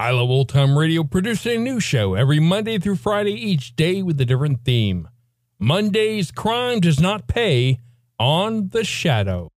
I 0.00 0.12
Love 0.12 0.30
Old 0.30 0.48
Time 0.48 0.78
Radio 0.78 1.04
produces 1.04 1.44
a 1.44 1.58
new 1.58 1.78
show 1.78 2.14
every 2.14 2.40
Monday 2.40 2.78
through 2.78 2.96
Friday, 2.96 3.34
each 3.34 3.76
day 3.76 4.02
with 4.02 4.18
a 4.18 4.24
different 4.24 4.64
theme. 4.64 5.10
Monday's 5.58 6.30
Crime 6.30 6.80
Does 6.80 6.98
Not 6.98 7.28
Pay 7.28 7.80
on 8.18 8.70
The 8.70 8.82
Shadow. 8.82 9.50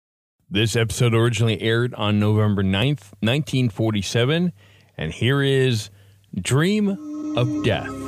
This 0.48 0.76
episode 0.76 1.12
originally 1.12 1.60
aired 1.60 1.92
on 1.92 2.18
November 2.18 2.62
9th, 2.62 3.12
1947, 3.20 4.54
and 4.96 5.12
here 5.12 5.42
is 5.42 5.90
Dream 6.34 7.36
of 7.36 7.62
Death. 7.62 7.99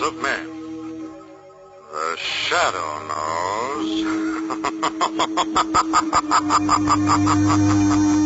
Of 0.00 0.20
men? 0.20 0.46
The 1.92 2.16
shadow 2.16 3.06
knows. 3.08 3.66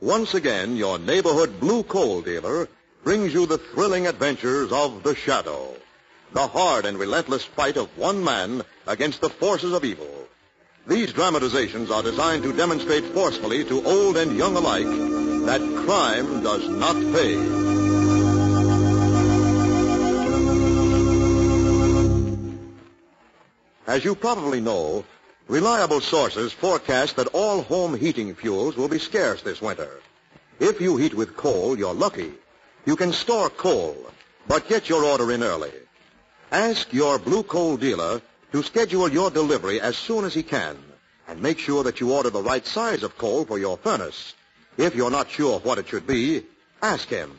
Once 0.00 0.34
again, 0.34 0.76
your 0.76 0.98
neighborhood 0.98 1.60
blue 1.60 1.82
coal 1.82 2.22
dealer 2.22 2.68
brings 3.02 3.32
you 3.32 3.46
the 3.46 3.58
thrilling 3.58 4.06
adventures 4.06 4.72
of 4.72 5.02
the 5.02 5.14
shadow. 5.14 5.74
The 6.32 6.46
hard 6.46 6.84
and 6.84 6.98
relentless 6.98 7.44
fight 7.44 7.76
of 7.76 7.96
one 7.96 8.22
man 8.22 8.62
against 8.86 9.20
the 9.20 9.30
forces 9.30 9.72
of 9.72 9.84
evil. 9.84 10.28
These 10.86 11.12
dramatizations 11.12 11.90
are 11.90 12.02
designed 12.02 12.42
to 12.44 12.52
demonstrate 12.52 13.04
forcefully 13.04 13.64
to 13.64 13.84
old 13.84 14.16
and 14.16 14.36
young 14.36 14.56
alike 14.56 15.09
that 15.46 15.60
crime 15.84 16.42
does 16.42 16.68
not 16.68 16.96
pay. 17.14 17.36
As 23.86 24.04
you 24.04 24.14
probably 24.14 24.60
know, 24.60 25.04
reliable 25.48 26.00
sources 26.00 26.52
forecast 26.52 27.16
that 27.16 27.26
all 27.28 27.62
home 27.62 27.96
heating 27.96 28.34
fuels 28.34 28.76
will 28.76 28.88
be 28.88 28.98
scarce 28.98 29.42
this 29.42 29.60
winter. 29.60 30.00
If 30.60 30.80
you 30.80 30.96
heat 30.96 31.14
with 31.14 31.36
coal, 31.36 31.76
you're 31.76 31.94
lucky. 31.94 32.32
You 32.86 32.94
can 32.94 33.12
store 33.12 33.50
coal, 33.50 33.96
but 34.46 34.68
get 34.68 34.88
your 34.88 35.04
order 35.04 35.32
in 35.32 35.42
early. 35.42 35.72
Ask 36.52 36.92
your 36.92 37.18
blue 37.18 37.42
coal 37.42 37.76
dealer 37.76 38.22
to 38.52 38.62
schedule 38.62 39.08
your 39.08 39.30
delivery 39.30 39.80
as 39.80 39.96
soon 39.96 40.24
as 40.24 40.34
he 40.34 40.42
can 40.42 40.76
and 41.26 41.40
make 41.40 41.58
sure 41.58 41.84
that 41.84 42.00
you 42.00 42.12
order 42.12 42.30
the 42.30 42.42
right 42.42 42.66
size 42.66 43.02
of 43.02 43.16
coal 43.16 43.44
for 43.44 43.58
your 43.58 43.76
furnace. 43.76 44.34
If 44.80 44.94
you're 44.94 45.10
not 45.10 45.28
sure 45.30 45.58
what 45.60 45.76
it 45.76 45.88
should 45.88 46.06
be, 46.06 46.42
ask 46.80 47.06
him. 47.06 47.38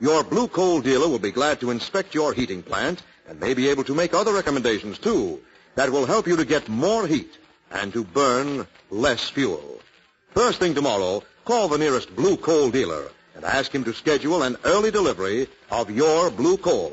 Your 0.00 0.22
blue 0.22 0.48
coal 0.48 0.82
dealer 0.82 1.08
will 1.08 1.18
be 1.18 1.30
glad 1.30 1.60
to 1.60 1.70
inspect 1.70 2.14
your 2.14 2.34
heating 2.34 2.62
plant 2.62 3.02
and 3.26 3.40
may 3.40 3.54
be 3.54 3.70
able 3.70 3.84
to 3.84 3.94
make 3.94 4.12
other 4.12 4.34
recommendations 4.34 4.98
too 4.98 5.40
that 5.76 5.90
will 5.90 6.04
help 6.04 6.26
you 6.26 6.36
to 6.36 6.44
get 6.44 6.68
more 6.68 7.06
heat 7.06 7.38
and 7.70 7.90
to 7.94 8.04
burn 8.04 8.66
less 8.90 9.30
fuel. 9.30 9.80
First 10.34 10.58
thing 10.58 10.74
tomorrow, 10.74 11.22
call 11.46 11.68
the 11.68 11.78
nearest 11.78 12.14
blue 12.14 12.36
coal 12.36 12.70
dealer 12.70 13.08
and 13.34 13.46
ask 13.46 13.74
him 13.74 13.84
to 13.84 13.94
schedule 13.94 14.42
an 14.42 14.58
early 14.64 14.90
delivery 14.90 15.48
of 15.70 15.90
your 15.90 16.30
blue 16.30 16.58
coal. 16.58 16.92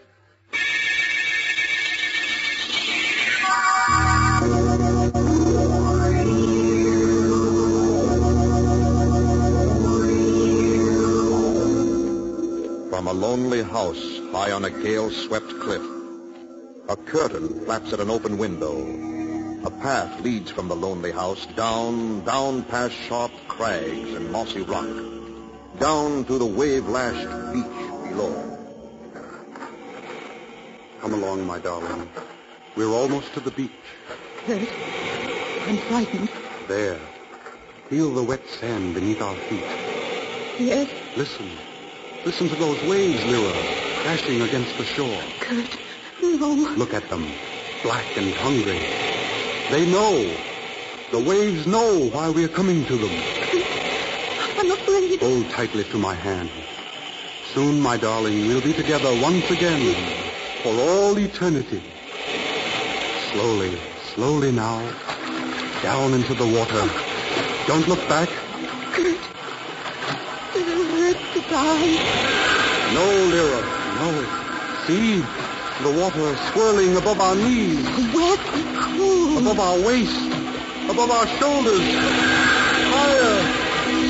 From 4.41 4.49
a 13.07 13.13
lonely 13.13 13.61
house 13.61 14.19
high 14.31 14.51
on 14.51 14.65
a 14.65 14.71
gale-swept 14.71 15.59
cliff, 15.59 15.83
a 16.89 16.95
curtain 16.95 17.65
flaps 17.65 17.93
at 17.93 17.99
an 17.99 18.09
open 18.09 18.39
window. 18.39 18.79
A 19.63 19.69
path 19.69 20.19
leads 20.21 20.49
from 20.49 20.67
the 20.69 20.75
lonely 20.75 21.11
house 21.11 21.45
down, 21.55 22.25
down 22.25 22.63
past 22.63 22.95
sharp 22.95 23.31
crags 23.47 24.13
and 24.15 24.31
mossy 24.31 24.61
rock, 24.61 24.89
down 25.77 26.25
to 26.25 26.39
the 26.39 26.47
wave-lashed 26.47 27.53
beach 27.53 28.09
below. 28.09 28.57
Come 30.99 31.13
along, 31.13 31.45
my 31.45 31.59
darling. 31.59 32.09
We're 32.75 32.89
almost 32.89 33.33
to 33.35 33.39
the 33.39 33.51
beach. 33.51 33.69
Kurt. 34.45 34.73
I'm 35.65 35.77
frightened. 35.77 36.29
There. 36.67 36.99
Feel 37.89 38.13
the 38.13 38.23
wet 38.23 38.45
sand 38.47 38.95
beneath 38.95 39.21
our 39.21 39.35
feet. 39.35 39.65
Yes, 40.57 40.89
Listen. 41.15 41.49
Listen 42.23 42.47
to 42.49 42.55
those 42.55 42.83
waves, 42.83 43.25
Lyra, 43.25 43.65
crashing 43.95 44.41
against 44.41 44.77
the 44.77 44.85
shore. 44.85 45.23
Kurt. 45.39 45.77
No. 46.21 46.53
Look 46.77 46.93
at 46.93 47.09
them, 47.09 47.35
black 47.83 48.17
and 48.17 48.33
hungry. 48.33 48.79
They 49.69 49.85
know. 49.85 50.13
The 51.11 51.19
waves 51.19 51.67
know 51.67 52.09
why 52.09 52.29
we're 52.29 52.47
coming 52.47 52.85
to 52.85 52.97
them. 52.97 53.23
I'm 54.57 54.71
afraid. 54.71 55.19
Hold 55.19 55.49
tightly 55.49 55.83
to 55.85 55.97
my 55.97 56.15
hand. 56.15 56.49
Soon, 57.53 57.81
my 57.81 57.97
darling, 57.97 58.47
we'll 58.47 58.61
be 58.61 58.73
together 58.73 59.13
once 59.13 59.51
again 59.51 59.93
for 60.63 60.73
all 60.73 61.17
eternity. 61.17 61.81
Slowly, 63.31 63.77
slowly 64.15 64.51
now, 64.51 64.79
down 65.81 66.13
into 66.13 66.33
the 66.33 66.45
water. 66.45 66.83
Don't 67.67 67.87
look 67.87 68.05
back. 68.09 68.29
Kurt. 68.93 69.21
It'll 70.55 70.85
hurt 70.99 71.17
to 71.33 71.41
die. 71.49 71.95
No, 72.93 73.05
Lyra, 73.31 73.61
no. 74.01 74.09
See, 74.85 75.17
the 75.83 75.91
water 75.99 76.35
swirling 76.51 76.97
above 76.97 77.21
our 77.21 77.35
knees, 77.35 77.85
Wet 78.13 78.39
and 78.53 78.77
cool. 78.77 79.37
above 79.39 79.59
our 79.59 79.79
waist, 79.79 80.27
above 80.89 81.09
our 81.11 81.27
shoulders. 81.39 81.85
Higher, 82.91 83.37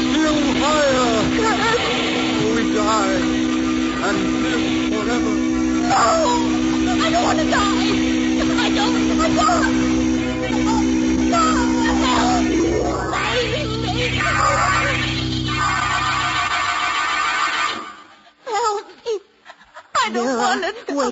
still 0.09 0.42
higher. 0.63 1.12
Kurt. 1.38 2.56
We 2.56 2.74
die 2.74 3.21
and 4.07 4.18
live 4.44 4.65
forever. 4.89 5.36
No. 5.94 7.03
I 7.06 7.09
don't 7.12 7.24
want 7.24 7.39
to 7.39 7.50
die. 7.51 8.10
Die. 8.81 9.91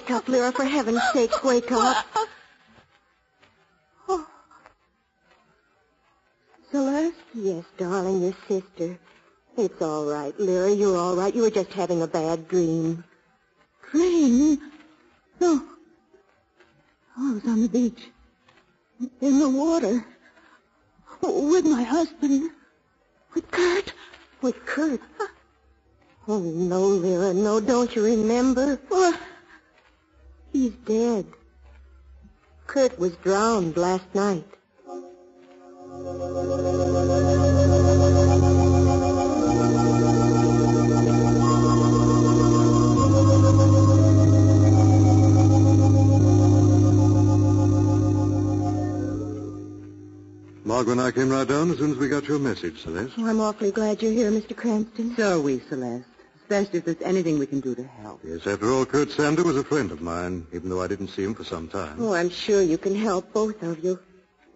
wake 0.10 0.12
up, 0.12 0.27
Lyra, 0.30 0.51
for 0.51 0.66
heaven's 0.66 1.01
sake, 1.13 1.44
wake 1.44 1.71
up. 1.71 2.06
Oh. 4.07 4.27
Celeste? 6.71 7.16
Yes, 7.33 7.63
darling, 7.77 8.21
your 8.21 8.36
sister. 8.48 8.98
It's 9.57 9.81
all 9.81 10.06
right, 10.06 10.33
Lyra, 10.39 10.71
you're 10.71 10.98
all 10.98 11.16
right. 11.16 11.33
You 11.33 11.44
were 11.44 11.51
just 11.51 11.74
having 11.74 12.01
a 12.01 12.07
bad 12.07 12.48
dream. 12.48 13.04
Dream? 13.92 14.60
No. 15.39 15.63
I 17.19 17.33
was 17.33 17.45
on 17.45 17.62
the 17.63 17.68
beach. 17.68 18.07
In 19.21 19.39
the 19.39 19.50
water. 19.50 20.06
With 21.21 21.66
my 21.66 21.83
husband. 21.83 22.51
With 23.33 23.51
Kurt. 23.51 23.94
With 24.42 24.66
Kurt? 24.66 25.01
Oh, 26.27 26.39
no, 26.39 26.88
Lyra, 26.88 27.33
no, 27.33 27.60
don't 27.60 27.94
you 27.95 28.06
remember? 28.06 28.80
What? 28.88 29.19
He's 30.54 30.74
dead. 30.86 31.25
Kurt 32.68 32.98
was 32.98 33.16
drowned 33.18 33.75
last 33.75 34.06
night. 34.13 34.45
Margot 50.80 50.94
and 50.94 51.02
I 51.02 51.12
came 51.12 51.28
right 51.28 51.46
down 51.46 51.72
as 51.72 51.78
soon 51.80 51.92
as 51.92 51.98
we 51.98 52.08
got 52.08 52.26
your 52.26 52.40
message, 52.40 52.84
Celeste. 52.84 53.16
Oh, 53.18 53.28
I'm 53.28 53.42
awfully 53.42 53.70
glad 53.70 54.02
you're 54.02 54.14
here, 54.14 54.31
Mr. 54.31 54.56
Cranston. 54.56 55.14
So 55.18 55.38
are 55.38 55.42
we, 55.42 55.60
Celeste. 55.60 56.08
Especially 56.44 56.80
if 56.80 56.86
there's 56.86 57.02
anything 57.02 57.38
we 57.38 57.48
can 57.48 57.60
do 57.60 57.76
to 57.76 57.84
help. 57.84 58.22
Yes, 58.24 58.48
after 58.48 58.72
all, 58.72 58.86
Kurt 58.86 59.12
Sander 59.12 59.44
was 59.44 59.58
a 59.58 59.64
friend 59.66 59.92
of 59.92 60.00
mine, 60.00 60.48
even 60.54 60.70
though 60.70 60.81
I 60.81 60.88
didn't 60.88 61.10
see 61.10 61.22
him 61.22 61.36
for 61.36 61.44
some 61.44 61.68
time. 61.68 61.98
Oh, 62.00 62.14
I'm 62.14 62.30
sure 62.30 62.62
you 62.62 62.78
can 62.78 62.96
help, 62.96 63.34
both 63.34 63.62
of 63.62 63.84
you. 63.84 64.00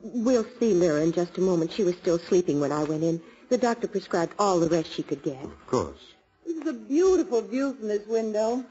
We'll 0.01 0.45
see 0.61 0.73
Lyra 0.73 1.01
in 1.01 1.11
just 1.11 1.37
a 1.39 1.41
moment. 1.41 1.73
She 1.73 1.83
was 1.83 1.97
still 1.97 2.17
sleeping 2.17 2.61
when 2.61 2.71
I 2.71 2.85
went 2.85 3.03
in. 3.03 3.21
The 3.49 3.57
doctor 3.57 3.89
prescribed 3.89 4.33
all 4.39 4.61
the 4.61 4.69
rest 4.69 4.93
she 4.93 5.03
could 5.03 5.23
get. 5.23 5.43
Of 5.43 5.67
course. 5.67 5.99
This 6.45 6.55
is 6.55 6.67
a 6.67 6.73
beautiful 6.73 7.41
view 7.41 7.73
from 7.73 7.89
this 7.89 8.07
window. 8.07 8.63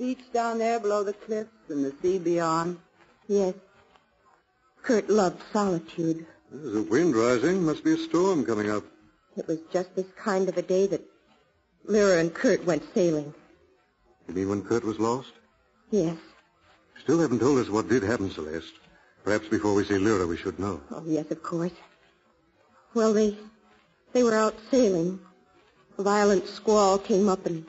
Beach 0.00 0.32
down 0.32 0.58
there 0.58 0.80
below 0.80 1.04
the 1.04 1.12
cliffs 1.12 1.52
and 1.68 1.84
the 1.84 1.94
sea 2.02 2.18
beyond. 2.18 2.76
Yes. 3.28 3.54
Kurt 4.82 5.08
loved 5.08 5.40
solitude. 5.52 6.26
There's 6.50 6.76
a 6.76 6.82
wind 6.82 7.14
rising. 7.14 7.64
Must 7.64 7.84
be 7.84 7.92
a 7.92 7.98
storm 7.98 8.44
coming 8.44 8.70
up. 8.70 8.84
It 9.36 9.46
was 9.46 9.58
just 9.72 9.94
this 9.94 10.06
kind 10.16 10.48
of 10.48 10.56
a 10.56 10.62
day 10.62 10.86
that 10.86 11.02
Lyra 11.84 12.18
and 12.18 12.32
Kurt 12.32 12.64
went 12.64 12.82
sailing. 12.94 13.32
You 14.26 14.34
mean 14.34 14.48
when 14.48 14.62
Kurt 14.62 14.84
was 14.84 14.98
lost? 14.98 15.32
Yes. 15.90 16.16
Still 17.02 17.20
haven't 17.20 17.38
told 17.40 17.58
us 17.58 17.68
what 17.68 17.88
did 17.88 18.02
happen, 18.02 18.30
Celeste. 18.30 18.74
Perhaps 19.24 19.48
before 19.48 19.74
we 19.74 19.84
see 19.84 19.98
Lyra, 19.98 20.26
we 20.26 20.36
should 20.36 20.58
know. 20.58 20.80
Oh, 20.90 21.02
yes, 21.06 21.30
of 21.30 21.42
course. 21.42 21.72
Well, 22.94 23.12
they 23.12 23.36
they 24.12 24.22
were 24.22 24.34
out 24.34 24.54
sailing. 24.70 25.20
A 25.98 26.02
violent 26.02 26.46
squall 26.46 26.98
came 26.98 27.28
up 27.28 27.44
and 27.46 27.66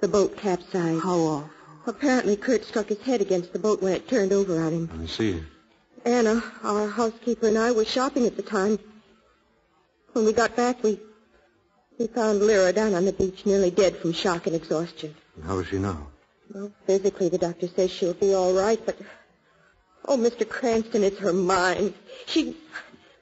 the 0.00 0.08
boat 0.08 0.36
capsized. 0.36 1.02
How 1.02 1.16
awful. 1.18 1.50
Apparently, 1.86 2.36
Kurt 2.36 2.64
struck 2.64 2.88
his 2.88 3.00
head 3.00 3.20
against 3.20 3.52
the 3.52 3.58
boat 3.58 3.82
when 3.82 3.92
it 3.94 4.08
turned 4.08 4.32
over 4.32 4.60
on 4.62 4.72
him. 4.72 5.00
I 5.02 5.06
see. 5.06 5.42
Anna, 6.04 6.42
our 6.62 6.88
housekeeper, 6.88 7.48
and 7.48 7.58
I 7.58 7.72
were 7.72 7.84
shopping 7.84 8.26
at 8.26 8.36
the 8.36 8.42
time. 8.42 8.78
When 10.12 10.24
we 10.24 10.32
got 10.32 10.56
back, 10.56 10.82
we 10.82 10.98
we 11.98 12.06
found 12.06 12.40
Lyra 12.42 12.72
down 12.72 12.94
on 12.94 13.04
the 13.04 13.12
beach, 13.12 13.44
nearly 13.44 13.70
dead 13.70 13.94
from 13.94 14.14
shock 14.14 14.46
and 14.46 14.56
exhaustion. 14.56 15.14
And 15.36 15.44
how 15.44 15.58
is 15.58 15.68
she 15.68 15.78
now? 15.78 16.06
Well, 16.52 16.72
physically, 16.86 17.28
the 17.28 17.36
doctor 17.36 17.68
says 17.68 17.90
she'll 17.90 18.14
be 18.14 18.34
all 18.34 18.54
right, 18.54 18.80
but 18.84 18.96
oh, 20.06 20.16
Mr. 20.16 20.48
Cranston, 20.48 21.04
it's 21.04 21.18
her 21.18 21.34
mind. 21.34 21.92
She, 22.24 22.56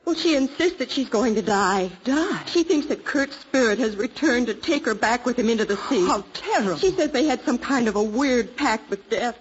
well, 0.04 0.14
she 0.14 0.36
insists 0.36 0.78
that 0.78 0.92
she's 0.92 1.08
going 1.08 1.34
to 1.34 1.42
die. 1.42 1.90
Die? 2.04 2.44
She 2.46 2.62
thinks 2.62 2.86
that 2.86 3.04
Kurt's 3.04 3.36
spirit 3.36 3.80
has 3.80 3.96
returned 3.96 4.46
to 4.46 4.54
take 4.54 4.86
her 4.86 4.94
back 4.94 5.26
with 5.26 5.36
him 5.36 5.48
into 5.48 5.64
the 5.64 5.76
sea. 5.76 6.06
How 6.06 6.24
terrible. 6.32 6.78
She 6.78 6.92
says 6.92 7.10
they 7.10 7.26
had 7.26 7.44
some 7.44 7.58
kind 7.58 7.88
of 7.88 7.96
a 7.96 8.02
weird 8.02 8.56
pact 8.56 8.88
with 8.90 9.10
death. 9.10 9.36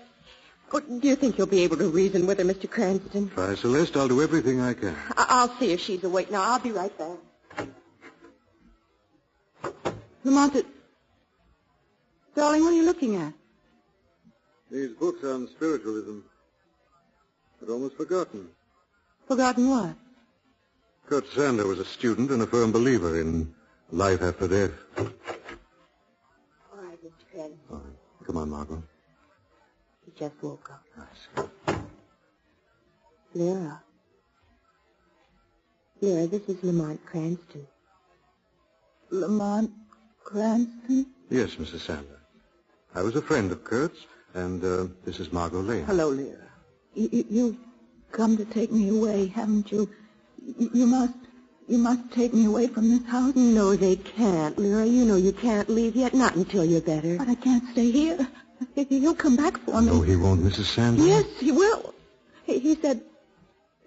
Oh, 0.74 0.80
do 0.81 1.08
you 1.08 1.16
think 1.16 1.38
you'll 1.38 1.48
be 1.48 1.62
able 1.64 1.78
to 1.78 1.90
reason 1.90 2.28
with 2.28 2.40
her, 2.40 2.44
Mr. 2.44 2.69
Cranston? 2.69 3.30
Try, 3.30 3.56
Celeste. 3.56 3.96
I'll 3.96 4.08
do 4.10 4.22
everything 4.22 4.60
I 4.60 4.74
can. 4.74 4.96
I- 5.16 5.25
I'll 5.30 5.60
see 5.60 5.72
if 5.72 5.80
she's 5.80 6.04
awake 6.04 6.30
now. 6.30 6.42
I'll 6.42 6.60
be 6.60 6.72
right 6.72 6.92
back. 6.98 7.18
Lamont, 10.24 10.56
it- 10.56 10.66
darling, 12.36 12.64
what 12.64 12.74
are 12.74 12.75
you 12.75 12.84
looking 12.84 13.16
at? 13.16 13.34
These 14.69 14.92
books 14.98 15.24
on 15.24 15.48
spiritualism. 15.56 16.19
I'd 17.62 17.69
almost 17.69 17.96
forgotten. 17.96 18.50
Forgotten 19.28 19.69
what? 19.69 19.96
Kurt 21.08 21.25
Sander 21.30 21.66
was 21.66 21.80
a 21.80 21.86
student 21.86 22.30
and 22.31 22.42
a 22.42 22.48
firm 22.48 22.74
believer 22.74 23.19
in 23.22 23.54
life 23.92 24.22
after 24.22 24.48
death. 24.50 24.72
All 24.98 25.06
right, 26.74 27.00
Mr. 27.04 27.24
Cranston. 27.31 27.58
All 27.72 27.78
right. 27.78 28.25
Come 28.25 28.36
on, 28.38 28.50
Margot. 28.50 28.84
He 30.18 30.25
just 30.25 30.42
woke 30.42 30.69
up. 30.72 30.84
I 30.98 31.74
see. 31.74 31.75
Lyra. 33.36 33.81
Lyra, 36.02 36.28
this 36.28 36.42
is 36.48 36.64
Lamont 36.64 37.06
Cranston. 37.06 37.68
Lamont 39.12 39.72
Cranston? 40.24 41.08
Yes, 41.30 41.56
Mrs. 41.56 41.81
Sander. 41.81 42.19
I 42.96 43.02
was 43.02 43.16
a 43.16 43.22
friend 43.22 43.52
of 43.52 43.64
Kurt's, 43.64 44.00
and 44.34 44.64
uh, 44.64 44.88
this 45.06 45.19
is 45.19 45.31
Margot 45.31 45.62
Lane. 45.62 45.86
Hello, 45.86 46.10
Lyra. 46.10 46.50
You, 46.96 47.25
you've 47.30 47.58
come 48.12 48.38
to 48.38 48.46
take 48.46 48.72
me 48.72 48.90
away, 48.90 49.28
haven't 49.28 49.72
you? 49.72 49.90
You 50.58 50.72
you 50.74 50.88
must, 50.88 51.14
you 51.68 51.78
must 51.78 52.12
take 52.12 52.34
me 52.34 52.46
away 52.46 52.68
from 52.68 52.90
this 52.90 53.06
house. 53.06 53.36
No, 53.36 53.75
they 53.75 53.98
can't, 53.98 54.58
Lyra. 54.58 54.86
You 54.86 55.06
know 55.06 55.16
you 55.16 55.31
can't 55.34 55.69
leave 55.69 55.96
yet, 55.96 56.16
not 56.16 56.36
until 56.36 56.66
you're 56.66 56.81
better. 56.81 57.18
But 57.18 57.30
I 57.30 57.36
can't 57.36 57.69
stay 57.71 57.92
here. 57.92 58.28
He- 58.76 58.85
He'll 58.85 59.16
come 59.16 59.35
back 59.35 59.57
for 59.59 59.81
me. 59.81 59.87
No, 59.87 60.02
he 60.02 60.16
won't, 60.16 60.44
Mrs. 60.44 60.66
Sanders. 60.66 61.06
Yes, 61.06 61.26
he 61.40 61.52
will. 61.52 61.94
He, 62.45 62.76
said, 62.76 63.02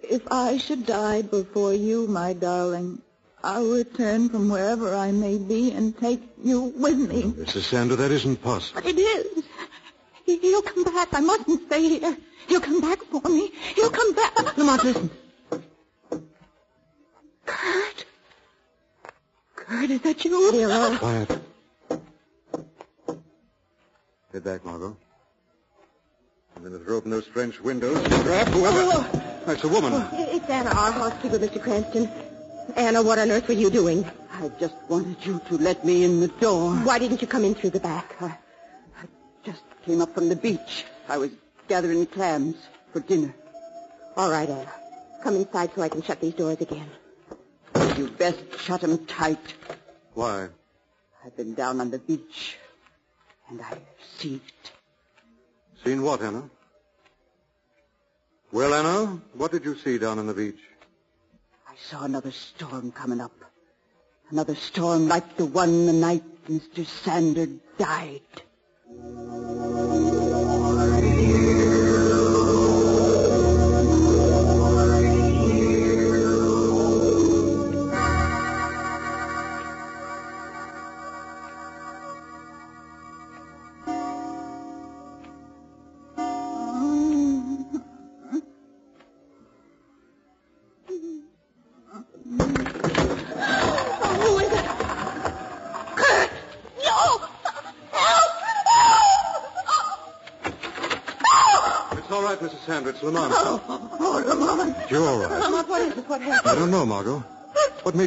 if 0.03 0.21
I 0.31 0.57
should 0.57 0.85
die 0.85 1.23
before 1.23 1.73
you, 1.73 2.07
my 2.07 2.33
darling, 2.33 3.01
I'll 3.43 3.65
return 3.65 4.29
from 4.29 4.49
wherever 4.49 4.93
I 4.95 5.11
may 5.11 5.37
be 5.39 5.71
and 5.71 5.97
take 5.97 6.21
you 6.43 6.73
with 6.77 6.97
me. 6.97 7.23
Mrs. 7.23 7.63
Sanders, 7.63 7.97
that 7.97 8.11
isn't 8.11 8.41
possible. 8.41 8.81
But 8.81 8.91
it 8.91 8.99
is. 8.99 9.43
He, 10.25 10.37
he'll 10.37 10.61
come 10.61 10.83
back. 10.83 11.09
I 11.13 11.21
mustn't 11.21 11.65
stay 11.65 11.81
here. 11.99 12.15
He'll 12.47 12.61
come 12.61 12.81
back 12.81 12.99
for 13.03 13.21
me. 13.27 13.51
He'll 13.75 13.89
come 13.89 14.13
back. 14.13 14.57
Lamont, 14.57 14.83
listen. 14.83 15.09
Kurt. 17.45 18.05
Kurt, 19.55 19.89
is 19.89 20.01
that 20.01 20.23
you? 20.23 20.51
Lyra. 20.51 20.97
Quiet. 20.99 21.41
Get 24.31 24.43
back, 24.45 24.63
Margot. 24.63 24.95
I'm 26.55 26.61
going 26.61 26.77
to 26.77 26.79
throw 26.79 26.97
open 26.97 27.11
those 27.11 27.27
French 27.27 27.59
windows 27.59 27.97
and 27.97 28.23
grab 28.23 28.47
oh, 28.49 28.51
whoever. 28.51 28.79
Oh, 28.79 29.09
oh. 29.13 29.43
That's 29.45 29.63
a 29.63 29.67
woman. 29.67 29.93
It's 30.13 30.49
Anna, 30.49 30.69
our 30.69 30.91
housekeeper, 30.91 31.37
Mr. 31.39 31.61
Cranston. 31.61 32.09
Anna, 32.75 33.01
what 33.01 33.19
on 33.19 33.31
earth 33.31 33.47
were 33.47 33.53
you 33.53 33.69
doing? 33.69 34.05
I 34.33 34.49
just 34.59 34.75
wanted 34.87 35.17
you 35.25 35.41
to 35.47 35.57
let 35.57 35.83
me 35.83 36.03
in 36.03 36.21
the 36.21 36.27
door. 36.27 36.73
Why 36.75 36.99
didn't 36.99 37.21
you 37.21 37.27
come 37.27 37.43
in 37.43 37.55
through 37.55 37.71
the 37.71 37.79
back? 37.79 38.15
I, 38.21 38.27
I 38.27 39.05
just 39.43 39.63
came 39.85 40.01
up 40.01 40.13
from 40.13 40.29
the 40.29 40.35
beach. 40.35 40.85
I 41.09 41.17
was 41.17 41.31
gathering 41.67 42.05
clams 42.05 42.55
for 42.93 43.01
dinner. 43.01 43.33
All 44.15 44.31
right, 44.31 44.49
Anna. 44.49 44.71
Come 45.23 45.35
inside 45.35 45.71
so 45.75 45.81
I 45.81 45.89
can 45.89 46.01
shut 46.01 46.21
these 46.21 46.33
doors 46.35 46.61
again. 46.61 46.89
You 47.97 48.07
best 48.09 48.39
shut 48.59 48.83
'em 48.83 49.05
tight. 49.05 49.55
Why? 50.13 50.47
I've 51.25 51.35
been 51.35 51.53
down 51.53 51.81
on 51.81 51.91
the 51.91 51.99
beach, 51.99 52.57
and 53.51 53.61
I've 53.61 53.81
seen 54.17 54.41
it. 54.47 54.71
Seen 55.83 56.01
what, 56.01 56.21
Anna? 56.21 56.49
Well, 58.51 58.73
Anna, 58.73 59.21
what 59.33 59.51
did 59.51 59.65
you 59.65 59.75
see 59.77 59.97
down 59.97 60.19
on 60.19 60.27
the 60.27 60.33
beach? 60.33 60.59
I 61.67 61.73
saw 61.89 62.03
another 62.03 62.31
storm 62.31 62.91
coming 62.91 63.21
up. 63.21 63.33
Another 64.29 64.55
storm 64.55 65.07
like 65.07 65.35
the 65.35 65.45
one 65.45 65.85
the 65.85 65.93
night 65.93 66.23
Mr. 66.49 66.85
Sander 66.85 67.47
died. 67.77 68.21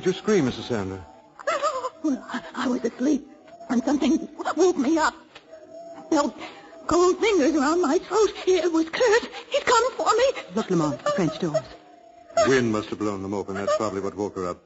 What 0.05 0.09
made 0.09 0.17
you 0.17 0.23
scream, 0.23 0.45
Mrs. 0.45 0.69
Sanders? 0.69 1.01
Well, 2.03 2.23
I, 2.31 2.43
I 2.55 2.69
was 2.69 2.85
asleep, 2.85 3.27
and 3.71 3.83
something 3.85 4.29
woke 4.55 4.77
me 4.77 4.99
up. 4.99 5.15
I 5.97 6.03
felt 6.11 6.37
cold 6.87 7.19
fingers 7.21 7.55
around 7.55 7.81
my 7.81 7.97
throat. 7.97 8.31
It 8.47 8.71
was 8.71 8.91
Kurt. 8.91 9.31
He'd 9.49 9.65
come 9.65 9.93
for 9.93 10.15
me. 10.15 10.43
Look, 10.55 10.69
Lamont, 10.69 11.03
the 11.03 11.11
French 11.13 11.39
doors. 11.39 11.65
Wind 12.47 12.71
must 12.71 12.91
have 12.91 12.99
blown 12.99 13.23
them 13.23 13.33
open. 13.33 13.55
That's 13.55 13.75
probably 13.79 14.03
what 14.03 14.15
woke 14.15 14.37
her 14.37 14.47
up. 14.47 14.59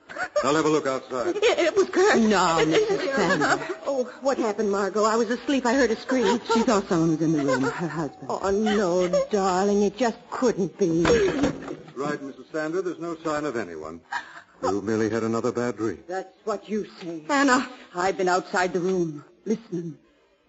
I'll 0.43 0.57
have 0.57 0.65
a 0.65 0.69
look 0.69 0.89
outside. 0.89 1.37
It, 1.37 1.45
it 1.45 1.77
was 1.77 1.89
Kurt. 1.89 2.19
No, 2.19 2.37
Mrs. 2.67 3.15
Sanders. 3.15 3.77
Oh, 3.87 4.11
what 4.23 4.39
happened, 4.39 4.73
Margot? 4.73 5.05
I 5.05 5.15
was 5.15 5.31
asleep. 5.31 5.67
I 5.67 5.75
heard 5.75 5.93
a 5.93 5.97
scream. 5.97 6.41
She 6.53 6.63
thought 6.65 6.89
someone 6.89 7.11
was 7.11 7.21
in 7.23 7.31
the 7.31 7.45
room, 7.45 7.63
her 7.63 7.87
husband. 7.87 8.27
Oh, 8.29 8.51
no, 8.51 9.07
darling. 9.31 9.83
It 9.83 9.97
just 9.97 10.19
couldn't 10.33 10.77
be. 10.79 11.03
Right, 11.95 12.19
Mrs. 12.21 12.51
Sanders. 12.51 12.83
There's 12.83 12.99
no 12.99 13.17
sign 13.19 13.45
of 13.45 13.55
anyone. 13.57 14.01
You 14.63 14.83
merely 14.83 15.09
had 15.09 15.23
another 15.23 15.53
bad 15.53 15.77
dream. 15.77 16.03
That's 16.09 16.37
what 16.45 16.69
you 16.69 16.87
say. 17.01 17.23
Anna. 17.29 17.69
I've 17.95 18.17
been 18.17 18.29
outside 18.29 18.73
the 18.73 18.81
room, 18.81 19.25
listening. 19.45 19.97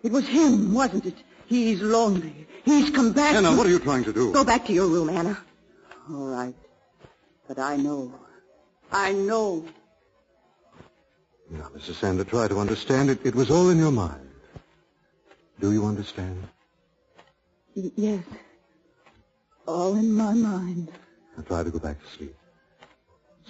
It 0.04 0.12
was 0.12 0.28
him, 0.28 0.74
wasn't 0.74 1.06
it? 1.06 1.16
He's 1.48 1.82
lonely. 1.82 2.48
He's 2.64 2.90
come 2.90 3.12
back. 3.14 3.36
Anna, 3.36 3.56
what 3.56 3.66
are 3.66 3.70
you 3.70 3.80
trying 3.80 4.04
to 4.06 4.14
do? 4.14 4.32
Go 4.34 4.44
back 4.44 4.66
to 4.66 4.74
your 4.74 4.88
room, 4.88 5.10
Anna. 5.10 5.38
All 6.10 6.28
right. 6.28 6.56
But 7.48 7.60
I 7.60 7.76
know. 7.76 8.14
I 8.92 9.12
know. 9.14 9.66
Now, 11.52 11.70
Mrs. 11.76 11.96
Sanders, 11.96 12.28
try 12.28 12.48
to 12.48 12.60
understand 12.60 13.10
it. 13.10 13.20
It 13.26 13.36
was 13.36 13.50
all 13.50 13.70
in 13.70 13.78
your 13.78 13.92
mind. 13.92 14.30
Do 15.60 15.72
you 15.72 15.86
understand? 15.86 16.48
Y- 17.76 17.92
Yes. 17.96 18.24
All 19.68 19.96
in 19.96 20.12
my 20.12 20.34
mind. 20.34 20.92
Now 21.38 21.44
try 21.44 21.64
to 21.64 21.70
go 21.70 21.78
back 21.80 22.00
to 22.02 22.08
sleep. 22.18 22.36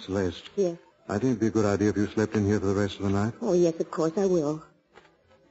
Celeste, 0.04 0.50
Yes. 0.56 0.76
I 1.08 1.14
think 1.14 1.24
it'd 1.24 1.40
be 1.40 1.46
a 1.48 1.50
good 1.50 1.64
idea 1.64 1.88
if 1.90 1.96
you 1.96 2.06
slept 2.06 2.34
in 2.36 2.44
here 2.46 2.60
for 2.60 2.66
the 2.66 2.74
rest 2.74 2.96
of 2.96 3.02
the 3.02 3.10
night. 3.10 3.34
Oh, 3.42 3.52
yes, 3.52 3.78
of 3.80 3.90
course 3.90 4.12
I 4.16 4.26
will. 4.26 4.62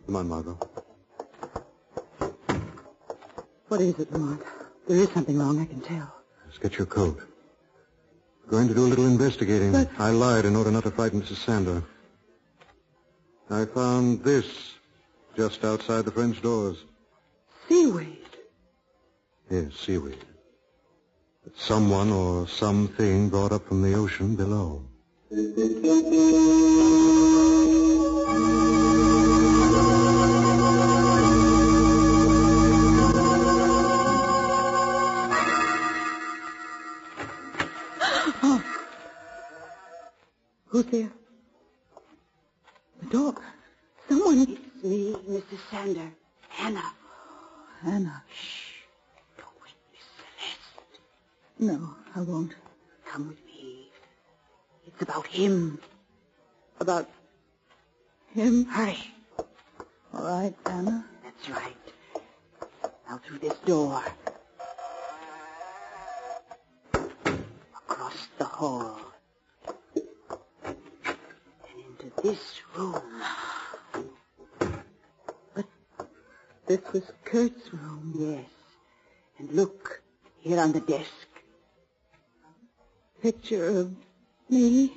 Come 0.05 0.15
on, 0.15 0.29
Margot. 0.29 0.57
What 3.67 3.81
is 3.81 3.99
it, 3.99 4.11
Lamont? 4.11 4.41
There 4.87 4.97
is 4.97 5.09
something 5.11 5.37
wrong, 5.37 5.59
I 5.61 5.65
can 5.65 5.81
tell. 5.81 6.11
Let's 6.45 6.57
get 6.57 6.77
your 6.77 6.87
coat. 6.87 7.19
Going 8.49 8.67
to 8.67 8.73
do 8.73 8.85
a 8.85 8.89
little 8.89 9.05
investigating. 9.05 9.71
But- 9.73 9.89
I 9.99 10.09
lied 10.11 10.45
in 10.45 10.55
order 10.55 10.71
not 10.71 10.83
to 10.83 10.91
frighten 10.91 11.21
Mrs. 11.21 11.37
Sander. 11.45 11.83
I 13.49 13.65
found 13.65 14.23
this 14.23 14.73
just 15.35 15.63
outside 15.63 16.05
the 16.05 16.11
French 16.11 16.41
doors. 16.41 16.77
Seaweed. 17.67 18.17
Yes, 19.49 19.73
seaweed. 19.75 20.23
That 21.49 21.57
someone 21.59 22.11
or 22.11 22.47
something 22.47 23.29
brought 23.29 23.51
up 23.51 23.67
from 23.67 23.81
the 23.81 23.95
ocean 23.95 24.35
below. 24.35 24.83
Who's 40.67 40.85
there? 40.85 41.09
The 43.01 43.05
door. 43.09 43.33
Someone. 44.07 44.41
It's 44.41 44.83
me, 44.83 45.15
Mrs. 45.27 45.59
Sander. 45.71 46.11
Hannah. 46.49 46.93
Anna. 47.83 48.23
Don't 48.27 48.58
No, 51.61 51.93
I 52.15 52.21
won't. 52.21 52.55
Come 53.05 53.27
with 53.27 53.45
me. 53.45 53.91
It's 54.87 55.01
about 55.01 55.27
him. 55.27 55.77
About 56.79 57.09
him? 58.33 58.63
Hurry. 58.63 58.97
All 60.13 60.23
right, 60.23 60.55
Anna. 60.65 61.05
That's 61.21 61.49
right. 61.49 61.75
Now 63.09 63.17
through 63.17 63.39
this 63.39 63.57
door. 63.65 64.01
Across 67.75 68.27
the 68.37 68.45
hall. 68.45 69.01
And 70.63 70.77
into 71.89 72.09
this 72.23 72.61
room. 72.77 73.01
This 76.67 76.79
was 76.93 77.03
Kurt's 77.25 77.73
room. 77.73 78.13
Yes. 78.17 78.45
And 79.39 79.51
look, 79.51 80.01
here 80.39 80.59
on 80.59 80.71
the 80.71 80.79
desk. 80.79 81.28
Picture 83.21 83.67
of 83.67 83.91
me. 84.49 84.93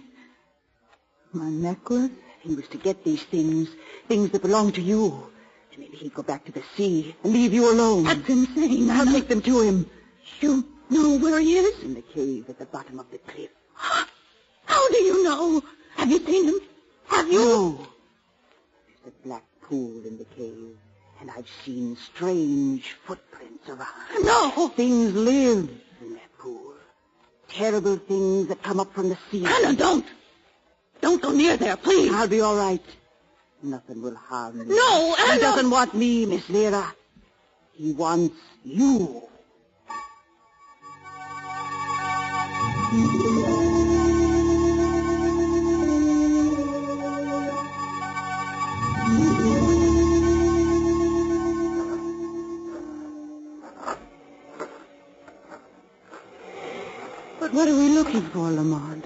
My 1.32 1.48
necklace. 1.50 2.10
He 2.40 2.54
was 2.54 2.68
to 2.68 2.76
get 2.76 3.04
these 3.04 3.22
things, 3.22 3.68
things 4.08 4.30
that 4.30 4.42
belong 4.42 4.72
to 4.72 4.80
you. 4.80 5.30
And 5.72 5.80
maybe 5.80 5.96
he'd 5.96 6.14
go 6.14 6.22
back 6.22 6.44
to 6.44 6.52
the 6.52 6.62
sea 6.76 7.14
and 7.22 7.32
leave 7.32 7.52
you 7.52 7.70
alone. 7.72 8.04
That's 8.04 8.28
insane. 8.28 8.90
I'll 8.90 9.06
take 9.06 9.28
them 9.28 9.40
to 9.42 9.60
him. 9.60 9.90
You 10.40 10.64
know 10.90 11.18
where 11.18 11.40
he 11.40 11.56
is? 11.56 11.82
In 11.82 11.94
the 11.94 12.02
cave 12.02 12.48
at 12.48 12.58
the 12.58 12.66
bottom 12.66 12.98
of 12.98 13.10
the 13.10 13.18
cliff. 13.18 13.50
How 13.74 14.88
do 14.88 14.98
you 14.98 15.22
know? 15.24 15.62
Have 15.96 16.10
you 16.10 16.24
seen 16.24 16.44
him? 16.46 16.60
Have 17.06 17.30
you? 17.32 17.38
No. 17.38 17.76
There's 17.76 19.14
a 19.14 19.26
black 19.26 19.44
pool 19.62 20.04
in 20.06 20.18
the 20.18 20.26
cave. 20.36 20.76
And 21.20 21.30
I've 21.30 21.48
seen 21.64 21.96
strange 21.96 22.96
footprints 23.06 23.68
around. 23.68 24.24
No. 24.24 24.68
Things 24.76 25.14
live 25.14 25.68
in 25.68 25.68
that 25.68 25.70
pool. 25.70 25.91
Terrible 27.62 27.96
things 27.96 28.48
that 28.48 28.60
come 28.60 28.80
up 28.80 28.92
from 28.92 29.08
the 29.08 29.16
sea. 29.30 29.46
Anna, 29.46 29.72
don't. 29.76 30.04
Don't 31.00 31.22
go 31.22 31.30
near 31.30 31.56
there, 31.56 31.76
please. 31.76 32.12
I'll 32.12 32.26
be 32.26 32.40
all 32.40 32.56
right. 32.56 32.82
Nothing 33.62 34.02
will 34.02 34.16
harm 34.16 34.58
me. 34.58 34.74
No, 34.74 35.14
Anna! 35.16 35.34
He 35.34 35.38
doesn't 35.38 35.70
want 35.70 35.94
me, 35.94 36.26
Miss 36.26 36.50
Lyra. 36.50 36.92
He 37.74 37.92
wants 37.92 38.34
you. 38.64 39.22
Looking 58.12 58.30
for, 58.30 58.50
Lamont? 58.50 59.04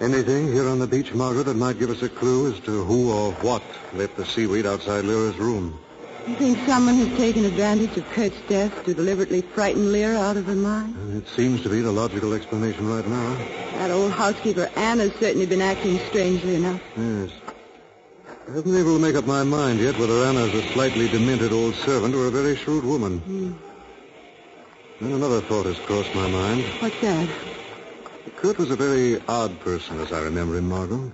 Anything 0.00 0.52
here 0.52 0.68
on 0.68 0.80
the 0.80 0.86
beach, 0.86 1.14
Margaret, 1.14 1.44
that 1.44 1.54
might 1.54 1.78
give 1.78 1.90
us 1.90 2.02
a 2.02 2.08
clue 2.08 2.52
as 2.52 2.58
to 2.60 2.82
who 2.84 3.12
or 3.12 3.32
what 3.34 3.62
left 3.92 4.16
the 4.16 4.24
seaweed 4.24 4.66
outside 4.66 5.04
Lyra's 5.04 5.36
room? 5.36 5.78
You 6.26 6.34
think 6.34 6.58
someone 6.66 6.96
has 6.96 7.16
taken 7.16 7.44
advantage 7.44 7.96
of 7.96 8.08
Kurt's 8.10 8.40
death 8.48 8.84
to 8.84 8.94
deliberately 8.94 9.42
frighten 9.42 9.92
Lyra 9.92 10.18
out 10.18 10.36
of 10.36 10.46
her 10.46 10.54
mind? 10.56 10.96
Uh, 10.96 11.18
it 11.18 11.28
seems 11.28 11.62
to 11.62 11.68
be 11.68 11.80
the 11.80 11.92
logical 11.92 12.32
explanation 12.32 12.88
right 12.88 13.06
now. 13.06 13.36
That 13.78 13.90
old 13.90 14.12
housekeeper 14.12 14.70
Anne 14.76 14.98
has 14.98 15.12
certainly 15.14 15.46
been 15.46 15.62
acting 15.62 15.98
strangely 16.08 16.56
enough. 16.56 16.80
Yes. 16.96 17.30
I 18.26 18.54
haven't 18.54 18.72
been 18.72 18.80
able 18.80 18.96
to 18.96 19.02
make 19.02 19.14
up 19.14 19.26
my 19.26 19.44
mind 19.44 19.78
yet 19.78 19.96
whether 19.98 20.24
Anna's 20.24 20.54
a 20.54 20.62
slightly 20.72 21.08
demented 21.08 21.52
old 21.52 21.74
servant 21.76 22.14
or 22.14 22.26
a 22.26 22.30
very 22.30 22.56
shrewd 22.56 22.84
woman. 22.84 23.22
Then 25.00 25.12
another 25.12 25.40
thought 25.40 25.66
has 25.66 25.78
crossed 25.78 26.14
my 26.14 26.26
mind. 26.26 26.64
What's 26.80 27.00
that? 27.00 27.28
Kurt 28.36 28.58
was 28.58 28.70
a 28.70 28.76
very 28.76 29.20
odd 29.28 29.58
person, 29.60 30.00
as 30.00 30.12
I 30.12 30.20
remember 30.22 30.56
him, 30.56 30.68
Margot. 30.68 31.12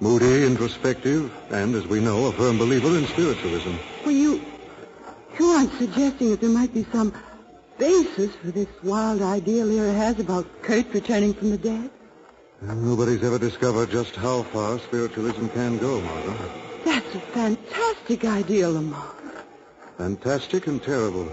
Moody, 0.00 0.44
introspective, 0.44 1.32
and, 1.50 1.74
as 1.74 1.86
we 1.86 2.00
know, 2.00 2.26
a 2.26 2.32
firm 2.32 2.58
believer 2.58 2.96
in 2.98 3.06
spiritualism. 3.06 3.74
Well, 4.04 4.12
you... 4.12 4.44
You 5.38 5.46
aren't 5.46 5.72
suggesting 5.72 6.30
that 6.30 6.40
there 6.40 6.50
might 6.50 6.72
be 6.72 6.84
some 6.92 7.12
basis 7.78 8.34
for 8.36 8.50
this 8.52 8.68
wild 8.82 9.20
idea 9.20 9.64
Lyra 9.64 9.92
has 9.92 10.20
about 10.20 10.46
Kurt 10.62 10.92
returning 10.94 11.34
from 11.34 11.50
the 11.50 11.58
dead? 11.58 11.90
And 12.60 12.84
nobody's 12.84 13.22
ever 13.22 13.38
discovered 13.38 13.90
just 13.90 14.14
how 14.14 14.42
far 14.44 14.78
spiritualism 14.78 15.48
can 15.48 15.78
go, 15.78 16.00
Margot. 16.00 16.50
That's 16.84 17.14
a 17.14 17.20
fantastic 17.20 18.24
idea, 18.24 18.68
Lamont. 18.68 19.16
Fantastic 19.98 20.66
and 20.66 20.82
terrible. 20.82 21.28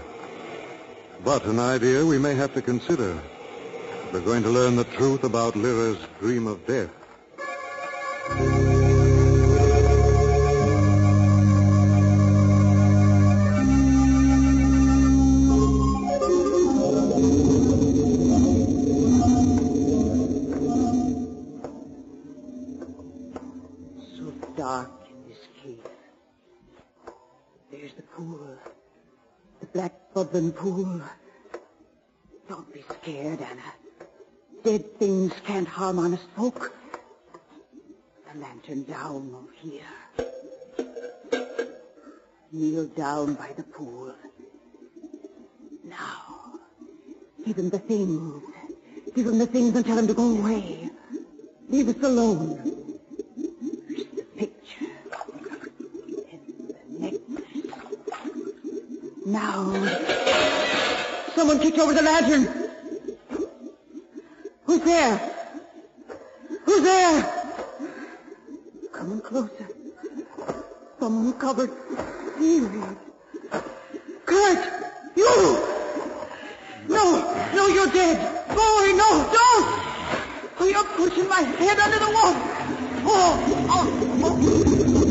But 1.24 1.44
an 1.44 1.58
idea 1.58 2.04
we 2.04 2.18
may 2.18 2.34
have 2.34 2.54
to 2.54 2.62
consider. 2.62 3.20
We're 4.12 4.20
going 4.20 4.42
to 4.42 4.50
learn 4.50 4.76
the 4.76 4.84
truth 4.84 5.24
about 5.24 5.56
Lyra's 5.56 5.96
dream 6.20 6.46
of 6.46 6.66
death. 6.66 7.01
Can't 35.44 35.66
harm 35.66 35.98
honest 35.98 36.24
folk. 36.36 36.72
The 38.32 38.38
lantern 38.38 38.84
down 38.84 39.34
over 39.34 39.52
here. 39.60 39.82
Kneel 42.52 42.86
down 42.86 43.34
by 43.34 43.52
the 43.56 43.64
pool. 43.64 44.14
Now, 45.84 46.60
give 47.44 47.58
him 47.58 47.70
the 47.70 47.80
things. 47.80 48.42
Give 49.16 49.26
him 49.26 49.38
the 49.38 49.46
things 49.46 49.74
and 49.74 49.84
tell 49.84 49.98
him 49.98 50.06
to 50.06 50.14
go 50.14 50.30
away. 50.30 50.90
Leave 51.68 51.88
us 51.88 52.02
alone. 52.04 52.88
The 53.36 54.24
picture. 54.36 54.86
The 56.70 57.00
necklace. 57.00 57.66
Now. 59.26 59.72
Someone 61.34 61.58
kicked 61.58 61.78
over 61.80 61.94
the 61.94 62.02
lantern. 62.02 62.61
Who's 64.82 64.90
there? 64.90 65.16
Who's 66.64 66.82
there? 66.82 67.22
Coming 68.92 69.20
closer. 69.20 69.68
Someone 70.98 71.32
covered. 71.34 71.70
Here. 72.40 72.96
Kurt! 74.26 74.58
You! 75.14 75.58
No, 76.88 77.04
no, 77.54 77.66
you're 77.68 77.86
dead. 77.86 78.18
Away, 78.50 78.92
no, 78.94 79.08
don't! 79.30 79.66
Oh, 80.58 80.68
you're 80.68 80.84
pushing 80.96 81.28
my 81.28 81.42
head 81.42 81.78
under 81.78 81.98
the 82.00 82.10
wall. 82.10 82.34
Oh, 83.06 83.38
oh, 83.70 83.86
oh. 84.24 85.01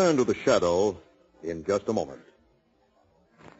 Return 0.00 0.16
to 0.16 0.24
the 0.24 0.34
shadow 0.34 0.96
in 1.42 1.62
just 1.62 1.86
a 1.88 1.92
moment. 1.92 2.22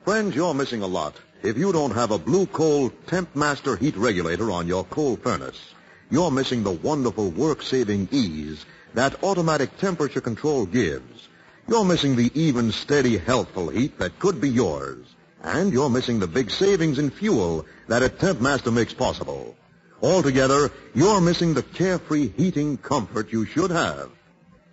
Friends, 0.05 0.35
you're 0.35 0.55
missing 0.55 0.81
a 0.81 0.87
lot 0.87 1.15
if 1.43 1.59
you 1.59 1.71
don't 1.71 1.91
have 1.91 2.13
a 2.13 2.19
Blue 2.19 2.47
Coal 2.47 2.89
Temp 3.09 3.37
Master 3.37 3.77
heat 3.77 3.95
regulator 3.95 4.51
on 4.51 4.67
your 4.67 4.85
coal 4.85 5.17
furnace. 5.17 5.75
You're 6.11 6.31
missing 6.31 6.63
the 6.63 6.71
wonderful 6.71 7.29
work-saving 7.29 8.09
ease 8.11 8.65
that 8.95 9.23
automatic 9.23 9.77
temperature 9.77 10.23
control 10.23 10.65
gives. 10.65 11.29
You're 11.69 11.85
missing 11.85 12.17
the 12.17 12.31
even, 12.33 12.73
steady, 12.73 13.19
healthful 13.19 13.69
heat 13.69 13.99
that 13.99 14.19
could 14.19 14.41
be 14.41 14.49
yours. 14.49 15.05
And 15.43 15.75
you're 15.75 15.91
missing 15.91 16.21
the 16.21 16.27
big 16.27 16.51
savings 16.51 16.99
in 16.99 17.11
fuel 17.11 17.67
that 17.89 18.03
a 18.03 18.09
Temp 18.09 18.41
Master 18.41 18.71
makes 18.71 18.95
possible. 18.95 19.55
Altogether, 20.01 20.73
you're 20.95 21.21
missing 21.21 21.53
the 21.53 21.63
carefree 21.63 22.31
heating 22.31 22.79
comfort 22.79 23.31
you 23.31 23.45
should 23.45 23.71
have. 23.71 24.09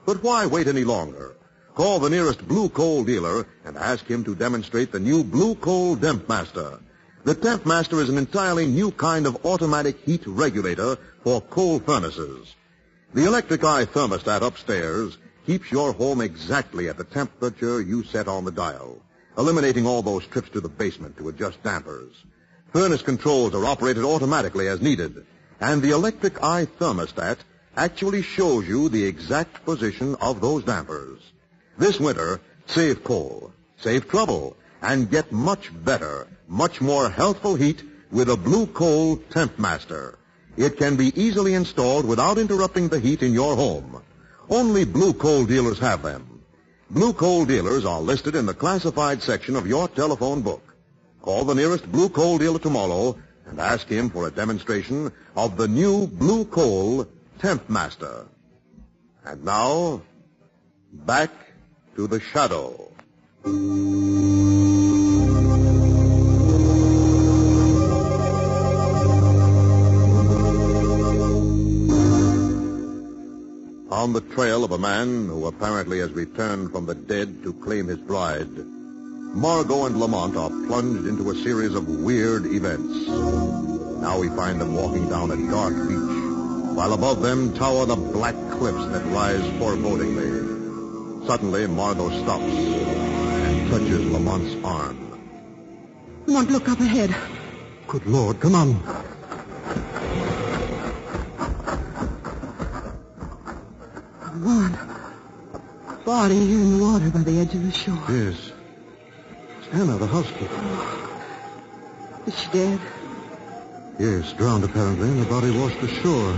But 0.05 0.23
why 0.23 0.45
wait 0.45 0.69
any 0.69 0.85
longer? 0.85 1.36
Call 1.77 1.99
the 1.99 2.09
nearest 2.09 2.47
Blue 2.47 2.69
Coal 2.69 3.03
dealer 3.03 3.45
and 3.63 3.77
ask 3.77 4.03
him 4.07 4.23
to 4.23 4.33
demonstrate 4.33 4.91
the 4.91 4.99
new 4.99 5.23
Blue 5.23 5.53
Coal 5.53 5.95
Temp 5.95 6.27
Master. 6.27 6.79
The 7.23 7.35
Temp 7.35 7.67
Master 7.67 8.01
is 8.01 8.09
an 8.09 8.17
entirely 8.17 8.65
new 8.65 8.89
kind 8.89 9.27
of 9.27 9.45
automatic 9.45 9.99
heat 10.03 10.23
regulator 10.25 10.97
for 11.23 11.39
coal 11.39 11.79
furnaces. 11.79 12.55
The 13.13 13.27
electric 13.27 13.63
eye 13.63 13.85
thermostat 13.85 14.41
upstairs 14.41 15.19
keeps 15.45 15.71
your 15.71 15.93
home 15.93 16.19
exactly 16.19 16.89
at 16.89 16.97
the 16.97 17.03
temperature 17.03 17.79
you 17.79 18.03
set 18.05 18.27
on 18.27 18.43
the 18.43 18.51
dial, 18.51 18.97
eliminating 19.37 19.85
all 19.85 20.01
those 20.01 20.25
trips 20.25 20.49
to 20.53 20.61
the 20.61 20.69
basement 20.69 21.15
to 21.17 21.29
adjust 21.29 21.61
dampers. 21.61 22.15
Furnace 22.73 23.03
controls 23.03 23.53
are 23.53 23.65
operated 23.65 24.03
automatically 24.03 24.67
as 24.67 24.81
needed, 24.81 25.27
and 25.59 25.83
the 25.83 25.91
electric 25.91 26.43
eye 26.43 26.65
thermostat 26.65 27.37
actually 27.75 28.23
shows 28.23 28.67
you 28.67 28.89
the 28.89 29.05
exact 29.05 29.63
position 29.63 30.15
of 30.15 30.41
those 30.41 30.63
dampers. 30.63 31.19
This 31.77 31.99
winter, 31.99 32.41
save 32.65 33.03
coal, 33.03 33.51
save 33.77 34.07
trouble, 34.07 34.57
and 34.81 35.09
get 35.09 35.31
much 35.31 35.71
better, 35.83 36.27
much 36.47 36.81
more 36.81 37.09
healthful 37.09 37.55
heat 37.55 37.83
with 38.11 38.29
a 38.29 38.37
Blue 38.37 38.65
Coal 38.65 39.17
Temp 39.17 39.59
Master. 39.59 40.17
It 40.55 40.77
can 40.77 40.95
be 40.95 41.13
easily 41.21 41.53
installed 41.53 42.05
without 42.05 42.39
interrupting 42.39 42.87
the 42.87 42.99
heat 42.99 43.21
in 43.21 43.33
your 43.33 43.55
home. 43.55 44.01
Only 44.49 44.85
Blue 44.85 45.13
Coal 45.13 45.45
dealers 45.45 45.77
have 45.79 46.01
them. 46.01 46.41
Blue 46.89 47.13
Coal 47.13 47.45
dealers 47.45 47.85
are 47.85 48.01
listed 48.01 48.33
in 48.33 48.45
the 48.47 48.53
classified 48.53 49.21
section 49.21 49.55
of 49.55 49.67
your 49.67 49.87
telephone 49.87 50.41
book. 50.41 50.63
Call 51.21 51.43
the 51.43 51.53
nearest 51.53 51.91
Blue 51.91 52.09
Coal 52.09 52.37
dealer 52.37 52.59
tomorrow 52.59 53.17
and 53.45 53.59
ask 53.59 53.87
him 53.87 54.09
for 54.09 54.27
a 54.27 54.31
demonstration 54.31 55.11
of 55.35 55.57
the 55.57 55.67
new 55.67 56.07
Blue 56.07 56.45
Coal 56.45 57.07
Temp 57.39 57.69
Master. 57.69 58.25
And 59.25 59.43
now, 59.43 60.01
back 60.91 61.29
to 61.97 62.05
the 62.05 62.19
shadow. 62.19 62.91
On 73.89 74.13
the 74.13 74.21
trail 74.35 74.63
of 74.63 74.71
a 74.71 74.77
man 74.77 75.25
who 75.27 75.47
apparently 75.47 75.97
has 75.97 76.11
returned 76.11 76.71
from 76.71 76.85
the 76.85 76.93
dead 76.93 77.41
to 77.41 77.51
claim 77.51 77.87
his 77.87 77.97
bride, 77.97 78.55
Margot 79.33 79.87
and 79.87 79.99
Lamont 79.99 80.37
are 80.37 80.51
plunged 80.67 81.07
into 81.07 81.31
a 81.31 81.35
series 81.35 81.73
of 81.73 81.89
weird 81.89 82.45
events. 82.45 83.07
Now 83.07 84.19
we 84.19 84.27
find 84.29 84.61
them 84.61 84.75
walking 84.75 85.09
down 85.09 85.31
a 85.31 85.49
dark 85.49 85.73
beach, 85.73 86.75
while 86.77 86.93
above 86.93 87.23
them 87.23 87.55
tower 87.55 87.87
the 87.87 87.95
black 87.95 88.35
cliffs 88.51 88.85
that 88.85 89.03
rise 89.07 89.41
forebodingly. 89.57 90.56
Suddenly, 91.27 91.67
Margot 91.67 92.09
stops 92.23 92.41
and 92.41 93.69
touches 93.69 94.09
Lamont's 94.09 94.63
arm. 94.63 94.97
Lamont, 96.25 96.49
look 96.49 96.69
up 96.69 96.79
ahead. 96.79 97.13
Good 97.85 98.05
Lord, 98.05 98.39
come 98.39 98.55
on. 98.55 98.81
Lamont. 104.21 104.77
Body 106.05 106.39
here 106.39 106.59
in 106.59 106.77
the 106.77 106.83
water 106.85 107.09
by 107.09 107.19
the 107.19 107.39
edge 107.41 107.53
of 107.53 107.63
the 107.65 107.73
shore. 107.73 108.01
Yes. 108.07 108.53
It's 109.59 109.67
Anna, 109.73 109.97
the 109.97 110.07
housekeeper. 110.07 110.61
Is 112.25 112.39
she 112.39 112.51
dead? 112.51 112.79
Yes, 113.99 114.31
drowned 114.31 114.63
apparently, 114.63 115.09
and 115.09 115.21
the 115.21 115.29
body 115.29 115.51
washed 115.51 115.83
ashore. 115.83 116.37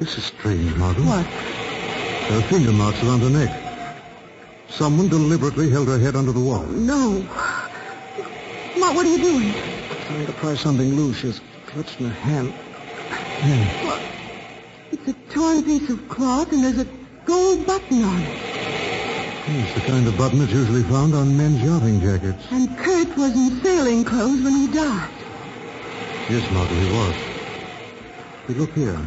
This 0.00 0.18
is 0.18 0.24
strange, 0.24 0.74
Margot. 0.74 1.02
What? 1.02 1.65
Are 2.28 2.42
finger 2.42 2.72
marks 2.72 3.00
around 3.04 3.20
her 3.20 3.30
neck. 3.30 3.50
Someone 4.68 5.08
deliberately 5.08 5.70
held 5.70 5.86
her 5.86 5.98
head 5.98 6.16
under 6.16 6.32
the 6.32 6.40
water. 6.40 6.66
No. 6.66 7.24
Lamont, 8.74 8.96
what 8.96 9.06
are 9.06 9.08
you 9.08 9.18
doing? 9.18 9.52
Trying 10.06 10.26
to 10.26 10.32
pry 10.32 10.54
something 10.56 10.94
loose. 10.96 11.18
She's 11.18 11.40
clutched 11.66 12.00
in 12.00 12.06
her 12.06 12.12
hand. 12.12 12.52
Yeah. 13.44 14.00
It's 14.90 15.06
a 15.08 15.12
torn 15.32 15.62
piece 15.62 15.88
of 15.88 16.08
cloth 16.08 16.52
and 16.52 16.64
there's 16.64 16.80
a 16.80 16.88
gold 17.26 17.64
button 17.64 18.02
on 18.02 18.20
it. 18.22 18.28
It's 19.62 19.74
the 19.74 19.80
kind 19.82 20.08
of 20.08 20.18
button 20.18 20.40
that's 20.40 20.52
usually 20.52 20.82
found 20.82 21.14
on 21.14 21.36
men's 21.36 21.62
yachting 21.62 22.00
jackets. 22.00 22.44
And 22.50 22.76
Kurt 22.76 23.16
was 23.16 23.36
in 23.36 23.60
sailing 23.62 24.04
clothes 24.04 24.42
when 24.42 24.52
he 24.52 24.66
died. 24.66 25.08
Yes, 26.28 26.50
Margot, 26.50 26.74
he 26.74 26.92
was. 26.92 27.14
But 28.48 28.56
look 28.56 28.72
here. 28.74 28.98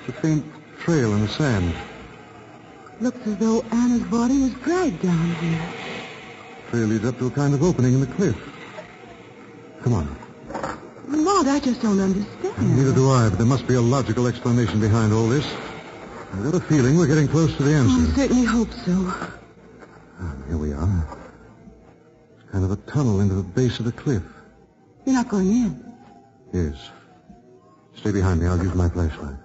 It's 0.00 0.16
a 0.16 0.20
faint 0.22 0.44
trail 0.78 1.12
in 1.14 1.22
the 1.22 1.28
sand. 1.28 1.74
Looks 3.00 3.26
as 3.26 3.36
though 3.36 3.62
Anna's 3.72 4.02
body 4.04 4.38
was 4.40 4.54
dragged 4.54 5.02
down 5.02 5.34
here. 5.34 5.72
Trail 6.70 6.86
leads 6.86 7.04
up 7.04 7.18
to 7.18 7.26
a 7.26 7.30
kind 7.30 7.52
of 7.52 7.62
opening 7.62 7.94
in 7.94 8.00
the 8.00 8.06
cliff. 8.06 8.36
Come 9.82 9.92
on. 9.92 10.16
Lamont, 11.06 11.46
I 11.46 11.60
just 11.60 11.82
don't 11.82 12.00
understand. 12.00 12.76
Neither 12.76 12.94
do 12.94 13.10
I, 13.10 13.28
but 13.28 13.36
there 13.36 13.46
must 13.46 13.66
be 13.66 13.74
a 13.74 13.80
logical 13.80 14.26
explanation 14.26 14.80
behind 14.80 15.12
all 15.12 15.28
this. 15.28 15.46
I've 16.32 16.42
got 16.42 16.54
a 16.54 16.60
feeling 16.60 16.96
we're 16.96 17.06
getting 17.06 17.28
close 17.28 17.54
to 17.56 17.62
the 17.62 17.74
answer. 17.74 18.12
I 18.12 18.14
certainly 18.16 18.44
hope 18.44 18.72
so. 18.72 18.94
Ah, 20.18 20.34
here 20.48 20.56
we 20.56 20.72
are. 20.72 21.06
It's 22.40 22.50
kind 22.50 22.64
of 22.64 22.70
a 22.70 22.76
tunnel 22.90 23.20
into 23.20 23.34
the 23.34 23.42
base 23.42 23.78
of 23.78 23.84
the 23.84 23.92
cliff. 23.92 24.22
You're 25.04 25.14
not 25.14 25.28
going 25.28 25.50
in. 25.50 25.94
Yes. 26.52 26.90
Stay 27.94 28.10
behind 28.10 28.40
me. 28.40 28.46
I'll 28.46 28.62
use 28.62 28.74
my 28.74 28.88
flashlight. 28.88 29.36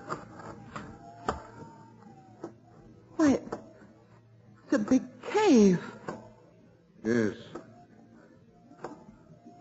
It's 4.71 4.81
a 4.81 4.89
big 4.89 5.03
cave. 5.33 5.83
Yes. 7.03 7.33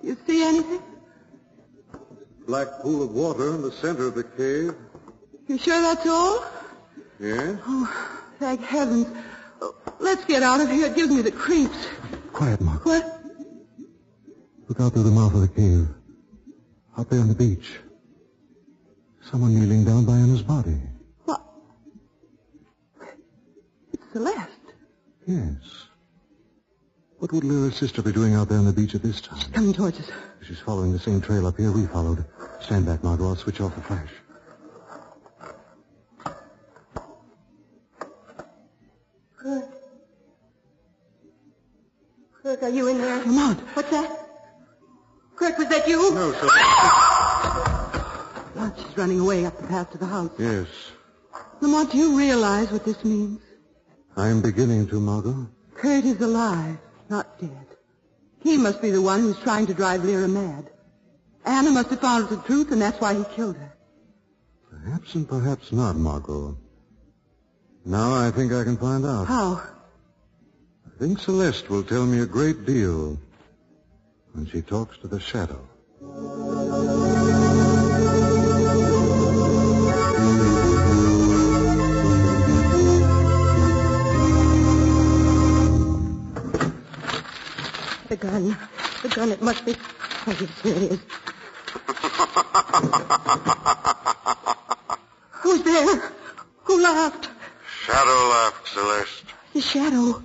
Do 0.01 0.07
you 0.07 0.17
see 0.25 0.45
anything? 0.45 0.81
Black 2.47 2.69
pool 2.81 3.03
of 3.03 3.11
water 3.11 3.57
in 3.57 3.63
the 3.63 3.73
center 3.73 4.07
of 4.07 4.15
the 4.15 4.23
cave. 4.23 4.73
You 5.49 5.59
sure 5.59 5.81
that's 5.81 6.07
all? 6.07 6.45
Yes. 7.19 7.59
Oh, 7.67 8.15
thank 8.39 8.63
heavens. 8.63 9.09
Oh, 9.61 9.75
let's 9.99 10.25
get 10.27 10.45
out 10.45 10.61
of 10.61 10.71
here. 10.71 10.87
It 10.87 10.95
gives 10.95 11.13
me 11.13 11.23
the 11.23 11.33
creeps. 11.33 11.89
Quiet, 12.33 12.61
Margot. 12.61 12.85
What? 12.85 13.21
Look 14.69 14.81
out 14.81 14.93
through 14.93 15.03
the 15.03 15.11
mouth 15.11 15.35
of 15.35 15.41
the 15.41 15.49
cave. 15.49 15.89
Out 16.97 17.11
there 17.11 17.19
on 17.19 17.27
the 17.27 17.35
beach. 17.35 17.81
Someone 19.29 19.59
kneeling 19.59 19.85
down 19.85 20.05
by 20.05 20.13
Anna's 20.13 20.43
body. 20.43 20.81
What? 21.25 21.43
It's 23.93 24.13
Celeste. 24.13 24.50
Yes. 25.31 25.87
What 27.19 27.31
would 27.31 27.45
Lyra's 27.45 27.77
sister 27.77 28.03
be 28.03 28.11
doing 28.11 28.35
out 28.35 28.49
there 28.49 28.59
on 28.59 28.65
the 28.65 28.73
beach 28.73 28.97
at 28.97 29.03
this 29.03 29.21
time? 29.21 29.39
She's 29.39 29.47
coming 29.49 29.73
towards 29.73 30.01
us. 30.01 30.11
She's 30.45 30.59
following 30.59 30.91
the 30.93 30.99
same 30.99 31.21
trail 31.21 31.47
up 31.47 31.57
here 31.57 31.71
we 31.71 31.87
followed. 31.87 32.25
Stand 32.61 32.85
back, 32.85 33.05
Margot. 33.05 33.29
I'll 33.29 33.37
switch 33.37 33.61
off 33.61 33.77
the 33.77 33.81
flash. 33.83 34.11
Kurt. 39.37 39.69
Kurt, 42.43 42.63
are 42.65 42.69
you 42.69 42.89
in 42.89 42.99
there? 42.99 43.19
Lamont. 43.19 43.61
What's 43.75 43.91
that? 43.91 44.27
Kurt, 45.37 45.57
was 45.59 45.69
that 45.69 45.87
you? 45.87 46.13
No, 46.13 46.33
sir. 46.33 46.49
Lamont, 48.57 48.75
she's 48.79 48.97
running 48.99 49.21
away 49.21 49.45
up 49.45 49.57
the 49.61 49.69
path 49.69 49.93
to 49.93 49.99
the 49.99 50.07
house. 50.07 50.33
Yes. 50.41 50.67
Lamont, 51.61 51.93
do 51.93 51.99
you 51.99 52.19
realize 52.19 52.73
what 52.73 52.85
this 52.85 53.05
means? 53.05 53.41
I'm 54.21 54.43
beginning 54.43 54.87
to, 54.89 55.01
Margot. 55.01 55.49
Kurt 55.75 56.05
is 56.05 56.21
alive, 56.21 56.77
not 57.09 57.41
dead. 57.41 57.67
He 58.43 58.59
must 58.59 58.83
be 58.83 58.91
the 58.91 59.01
one 59.01 59.21
who's 59.21 59.39
trying 59.39 59.67
to 59.67 59.75
drive 59.75 60.05
Lyra 60.05 60.29
mad. 60.29 60.71
Anna 61.47 61.71
must 61.71 61.89
have 61.89 62.01
found 62.01 62.25
out 62.25 62.31
the 62.31 62.37
truth, 62.37 62.71
and 62.71 62.83
that's 62.83 63.01
why 63.01 63.15
he 63.15 63.25
killed 63.35 63.57
her. 63.57 63.73
Perhaps 64.71 65.15
and 65.15 65.27
perhaps 65.27 65.73
not, 65.73 65.97
Margot. 65.97 66.59
Now 67.87 68.15
I 68.15 68.31
think 68.31 68.53
I 68.53 68.63
can 68.63 68.77
find 68.77 69.07
out. 69.07 69.27
How? 69.27 69.63
I 70.87 70.99
think 70.99 71.19
Celeste 71.19 71.71
will 71.71 71.83
tell 71.83 72.05
me 72.05 72.21
a 72.21 72.27
great 72.27 72.67
deal 72.67 73.19
when 74.33 74.47
she 74.47 74.61
talks 74.61 74.99
to 74.99 75.09
the 75.09 75.19
shadow. 75.19 75.67
The 88.11 88.17
gun. 88.17 88.59
The 89.03 89.09
gun, 89.09 89.31
it 89.31 89.41
must 89.41 89.65
be. 89.65 89.77
Oh, 90.27 90.37
yes, 90.41 90.61
here 90.63 90.75
it 90.75 90.83
is. 90.83 90.99
Who's 95.31 95.63
there? 95.63 96.13
Who 96.65 96.83
laughed? 96.83 97.29
Shadow 97.85 98.29
laughed, 98.31 98.67
Celeste. 98.67 99.25
The 99.53 99.61
shadow. 99.61 100.23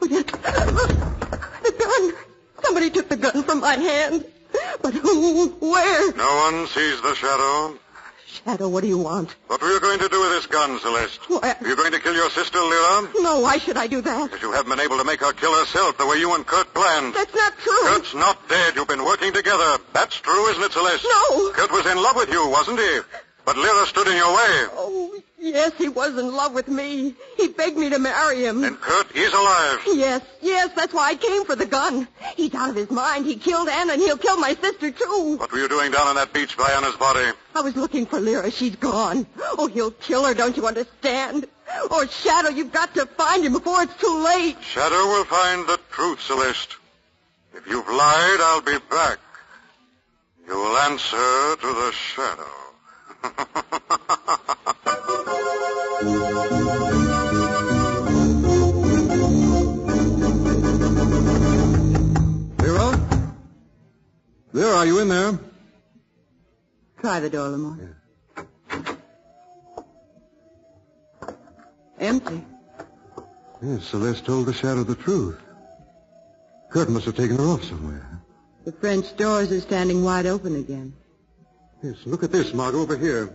Oh, 0.00 0.06
yes. 0.06 0.22
The 0.26 1.74
gun. 1.76 2.14
Somebody 2.62 2.90
took 2.90 3.08
the 3.08 3.16
gun 3.16 3.42
from 3.42 3.60
my 3.60 3.74
hand. 3.74 4.24
But 4.80 4.94
who? 4.94 5.48
Where? 5.58 6.12
No 6.12 6.36
one 6.36 6.68
sees 6.68 7.02
the 7.02 7.16
shadow. 7.16 7.76
Shadow, 8.44 8.68
what 8.68 8.82
do 8.82 8.88
you 8.88 8.98
want? 8.98 9.34
What 9.46 9.62
were 9.62 9.70
you 9.70 9.78
going 9.80 9.98
to 10.00 10.08
do 10.08 10.20
with 10.20 10.30
this 10.30 10.46
gun, 10.46 10.78
Celeste? 10.80 11.20
Why, 11.30 11.54
Are 11.60 11.66
you 11.68 11.76
going 11.76 11.92
to 11.92 12.00
kill 12.00 12.14
your 12.14 12.30
sister, 12.30 12.58
Lyra? 12.58 13.08
no, 13.20 13.40
why 13.40 13.58
should 13.58 13.76
I 13.76 13.86
do 13.86 14.00
that? 14.00 14.30
Because 14.30 14.42
you 14.42 14.50
haven't 14.52 14.70
been 14.70 14.80
able 14.80 14.98
to 14.98 15.04
make 15.04 15.20
her 15.20 15.32
kill 15.32 15.54
herself 15.58 15.96
the 15.98 16.06
way 16.06 16.16
you 16.16 16.34
and 16.34 16.44
Kurt 16.46 16.72
planned. 16.74 17.14
That's 17.14 17.34
not 17.34 17.52
true. 17.58 17.82
Kurt's 17.82 18.14
not 18.14 18.48
dead. 18.48 18.74
You've 18.74 18.88
been 18.88 19.04
working 19.04 19.32
together. 19.32 19.78
That's 19.92 20.16
true, 20.16 20.48
isn't 20.50 20.62
it, 20.62 20.72
Celeste? 20.72 21.06
No. 21.30 21.52
Kurt 21.52 21.70
was 21.70 21.86
in 21.86 21.96
love 22.02 22.16
with 22.16 22.30
you, 22.30 22.48
wasn't 22.48 22.80
he? 22.80 22.98
But 23.44 23.56
Lyra 23.58 23.86
stood 23.86 24.08
in 24.08 24.16
your 24.16 24.34
way. 24.34 24.66
Oh, 24.72 25.03
yes, 25.44 25.72
he 25.76 25.88
was 25.88 26.16
in 26.18 26.34
love 26.34 26.54
with 26.54 26.68
me. 26.68 27.14
He 27.36 27.48
begged 27.48 27.76
me 27.76 27.90
to 27.90 27.98
marry 27.98 28.44
him. 28.44 28.64
And 28.64 28.80
Kurt 28.80 29.14
is 29.14 29.32
alive. 29.32 29.80
Yes, 29.86 30.22
yes, 30.40 30.70
that's 30.74 30.92
why 30.92 31.10
I 31.10 31.14
came 31.14 31.44
for 31.44 31.54
the 31.54 31.66
gun. 31.66 32.08
He's 32.36 32.54
out 32.54 32.70
of 32.70 32.76
his 32.76 32.90
mind. 32.90 33.26
He 33.26 33.36
killed 33.36 33.68
Anna, 33.68 33.92
and 33.92 34.02
he'll 34.02 34.16
kill 34.18 34.38
my 34.38 34.54
sister, 34.54 34.90
too. 34.90 35.36
What 35.38 35.52
were 35.52 35.58
you 35.58 35.68
doing 35.68 35.92
down 35.92 36.06
on 36.08 36.16
that 36.16 36.32
beach 36.32 36.56
by 36.56 36.70
Anna's 36.70 36.96
body? 36.96 37.30
I 37.54 37.60
was 37.60 37.76
looking 37.76 38.06
for 38.06 38.20
Lyra. 38.20 38.50
She's 38.50 38.76
gone. 38.76 39.26
Oh, 39.58 39.66
he'll 39.66 39.90
kill 39.90 40.24
her, 40.24 40.34
don't 40.34 40.56
you 40.56 40.66
understand? 40.66 41.46
Oh, 41.90 42.06
Shadow, 42.06 42.50
you've 42.50 42.72
got 42.72 42.94
to 42.94 43.06
find 43.06 43.44
him 43.44 43.52
before 43.52 43.82
it's 43.82 43.96
too 43.96 44.24
late. 44.24 44.56
Shadow 44.62 45.06
will 45.06 45.24
find 45.24 45.66
the 45.66 45.78
truth, 45.90 46.20
Celeste. 46.22 46.76
If 47.54 47.66
you've 47.66 47.88
lied, 47.88 48.38
I'll 48.40 48.62
be 48.62 48.78
back. 48.90 49.18
You 50.46 50.54
will 50.56 50.76
answer 50.76 51.56
to 51.56 51.66
the 51.66 51.92
shadow. 51.92 52.50
Lyra? 62.58 63.00
Lyra, 64.52 64.76
are 64.76 64.86
you 64.86 64.98
in 65.00 65.08
there? 65.08 65.38
Try 67.00 67.20
the 67.20 67.30
door, 67.30 67.48
Lamont. 67.48 67.82
Empty. 71.98 72.44
Yes, 73.62 73.84
Celeste 73.84 74.26
told 74.26 74.46
the 74.46 74.52
shadow 74.52 74.84
the 74.84 74.94
truth. 74.94 75.38
Kurt 76.70 76.90
must 76.90 77.06
have 77.06 77.16
taken 77.16 77.36
her 77.38 77.44
off 77.44 77.64
somewhere. 77.64 78.20
The 78.64 78.72
French 78.72 79.16
doors 79.16 79.52
are 79.52 79.60
standing 79.60 80.02
wide 80.04 80.26
open 80.26 80.56
again. 80.56 80.92
Yes, 81.82 81.96
look 82.06 82.22
at 82.22 82.32
this, 82.32 82.52
Margot, 82.52 82.80
over 82.80 82.96
here. 82.96 83.30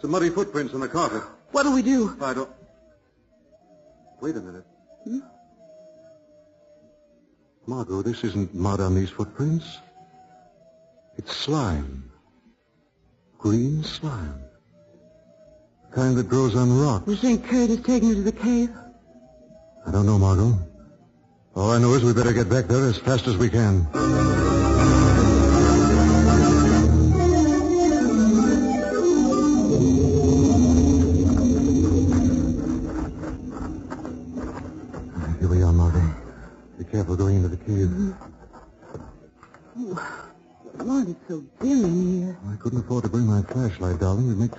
Some 0.00 0.10
muddy 0.10 0.30
footprints 0.30 0.74
on 0.74 0.80
the 0.80 0.88
carpet. 0.88 1.22
What'll 1.52 1.74
we 1.74 1.82
do? 1.82 2.16
I 2.20 2.34
don't... 2.34 2.50
Wait 4.20 4.36
a 4.36 4.40
minute. 4.40 4.64
Hmm? 5.04 5.20
Margot, 7.66 8.02
this 8.02 8.24
isn't 8.24 8.54
mud 8.54 8.80
on 8.80 8.94
these 8.94 9.10
footprints. 9.10 9.78
It's 11.16 11.36
slime. 11.36 12.10
Green 13.38 13.84
slime. 13.84 14.42
The 15.90 15.96
kind 15.96 16.16
that 16.16 16.28
grows 16.28 16.56
on 16.56 16.80
rocks. 16.80 17.06
You 17.06 17.16
think 17.16 17.46
Kurt 17.46 17.68
has 17.68 17.80
taken 17.82 18.08
her 18.08 18.14
to 18.14 18.22
the 18.22 18.32
cave? 18.32 18.70
I 19.86 19.90
don't 19.90 20.06
know, 20.06 20.18
Margot. 20.18 20.58
All 21.54 21.70
I 21.70 21.78
know 21.78 21.92
is 21.92 22.02
we 22.02 22.14
better 22.14 22.32
get 22.32 22.48
back 22.48 22.66
there 22.66 22.86
as 22.86 22.96
fast 22.96 23.26
as 23.26 23.36
we 23.36 23.50
can. 23.50 23.86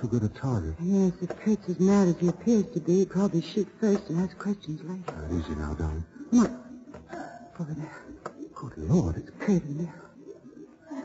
Too 0.04 0.18
good 0.18 0.30
a 0.30 0.32
target. 0.38 0.74
Yes, 0.82 1.12
if 1.22 1.30
Kurt's 1.40 1.68
as 1.68 1.80
mad 1.80 2.08
as 2.08 2.16
he 2.18 2.28
appears 2.28 2.66
to 2.72 2.80
be, 2.80 2.98
he'd 2.98 3.10
probably 3.10 3.40
shoot 3.40 3.68
first 3.80 4.10
and 4.10 4.20
ask 4.20 4.36
questions 4.38 4.82
later. 4.82 5.02
Uh, 5.08 5.38
easy 5.38 5.54
now, 5.54 5.74
darling. 5.74 6.04
Lamont, 6.30 6.52
over 7.58 7.74
there. 7.74 8.02
Good 8.54 8.76
Lord, 8.76 9.16
it's... 9.16 9.30
Kurt 9.40 9.62
in 9.62 9.78
there. 9.78 9.94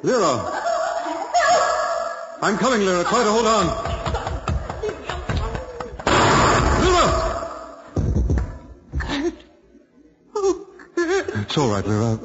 Lyra! 0.04 0.62
I'm 2.42 2.58
coming, 2.58 2.86
Lyra. 2.86 3.04
Try 3.06 3.24
to 3.24 3.32
hold 3.32 3.48
on. 3.48 3.68
Lyra! 6.84 7.50
Kurt! 8.98 9.34
Oh, 10.36 10.68
Kurt! 10.96 11.30
It's 11.36 11.58
all 11.58 11.70
right, 11.70 11.86
Lyra. 11.86 12.20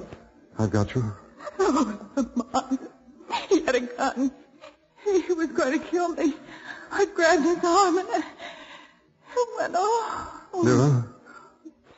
I've 0.58 0.70
got 0.70 0.94
you. 0.94 1.04
Oh, 1.58 2.00
Lamont. 2.16 2.80
He 3.48 3.64
had 3.64 3.74
a 3.76 3.80
gun. 3.80 4.32
He 5.04 5.32
was 5.34 5.48
going 5.48 5.78
to 5.78 5.84
kill 5.86 6.08
me. 6.10 6.34
I 6.96 7.06
grabbed 7.14 7.42
his 7.42 7.58
arm 7.64 7.98
and 7.98 8.08
I 8.08 8.22
it 9.36 9.48
went 9.58 9.74
off. 9.74 10.42
Lyra, 10.52 11.08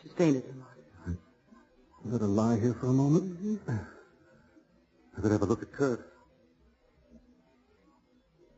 She's 0.02 0.12
fainted, 0.12 0.42
Lamont. 0.48 1.18
you 2.04 2.10
better 2.10 2.26
lie 2.26 2.58
here 2.58 2.74
for 2.80 2.86
a 2.86 2.92
moment. 2.92 3.60
I 3.68 5.20
better 5.20 5.32
have 5.34 5.42
a 5.42 5.46
look 5.46 5.62
at 5.62 5.70
Kurt. 5.72 6.12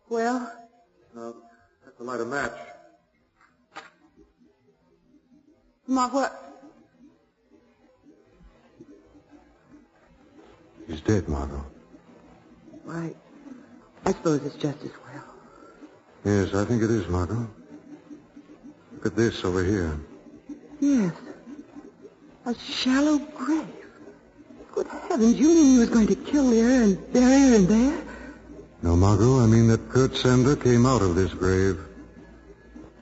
Well, 0.08 0.52
Now, 1.14 1.34
have 1.84 1.96
to 1.96 2.02
light 2.04 2.20
a 2.20 2.24
match. 2.24 2.52
Lamont, 5.88 6.12
what? 6.14 6.44
He's 10.86 11.00
dead, 11.00 11.28
Margot. 11.28 11.64
Right. 12.84 13.16
I 14.06 14.12
suppose 14.12 14.42
it's 14.44 14.54
just 14.56 14.82
as 14.84 14.90
well. 15.04 15.24
Yes, 16.24 16.54
I 16.54 16.64
think 16.64 16.82
it 16.82 16.90
is, 16.90 17.06
Margot. 17.08 17.48
Look 18.92 19.06
at 19.06 19.16
this 19.16 19.44
over 19.44 19.62
here. 19.62 19.98
Yes. 20.80 21.12
A 22.44 22.54
shallow 22.54 23.18
grave. 23.18 23.66
Good 24.72 24.88
heavens, 24.88 25.34
you 25.34 25.48
mean 25.48 25.66
he 25.74 25.78
was 25.78 25.90
going 25.90 26.06
to 26.06 26.14
kill 26.14 26.44
Lyra 26.44 26.84
and 26.84 27.12
bury 27.12 27.48
her 27.48 27.54
in 27.56 27.66
there? 27.66 28.02
No, 28.82 28.96
Margot, 28.96 29.40
I 29.40 29.46
mean 29.46 29.68
that 29.68 29.88
Kurt 29.88 30.16
Sander 30.16 30.56
came 30.56 30.86
out 30.86 31.02
of 31.02 31.14
this 31.14 31.32
grave. 31.34 31.78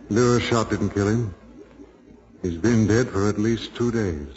Lyra's 0.09 0.43
shot 0.43 0.71
didn't 0.71 0.91
kill 0.91 1.09
him. 1.09 1.35
He's 2.43 2.57
been 2.57 2.87
dead 2.87 3.09
for 3.09 3.29
at 3.29 3.39
least 3.39 3.75
two 3.75 3.91
days. 3.91 4.29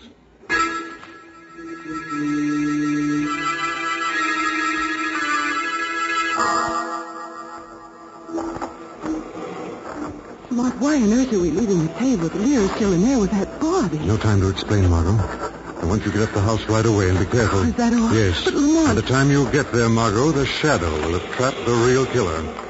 Why 10.79 10.95
on 10.95 11.11
earth 11.11 11.33
are 11.33 11.39
we 11.39 11.51
leaving 11.51 11.85
the 11.85 11.93
cave 11.95 12.23
with 12.23 12.33
Lyra 12.35 12.69
still 12.69 12.93
in 12.93 13.01
there 13.01 13.19
with 13.19 13.31
that 13.31 13.59
body? 13.59 13.99
No 13.99 14.15
time 14.15 14.39
to 14.39 14.47
explain, 14.47 14.89
Margot. 14.89 15.11
I 15.11 15.85
want 15.85 16.05
you 16.05 16.11
to 16.11 16.17
get 16.17 16.29
up 16.29 16.33
the 16.33 16.41
house 16.41 16.63
right 16.69 16.85
away 16.85 17.09
and 17.09 17.19
be 17.19 17.25
careful. 17.25 17.59
Is 17.63 17.75
that 17.75 17.91
all? 17.91 18.13
Yes. 18.13 18.45
But 18.45 18.53
Lamont... 18.53 18.87
By 18.87 18.93
the 18.93 19.01
time 19.01 19.29
you 19.29 19.51
get 19.51 19.73
there, 19.73 19.89
Margot, 19.89 20.31
the 20.31 20.45
shadow 20.45 20.89
will 20.89 21.19
have 21.19 21.35
trapped 21.35 21.65
the 21.65 21.73
real 21.73 22.05
killer. 22.05 22.68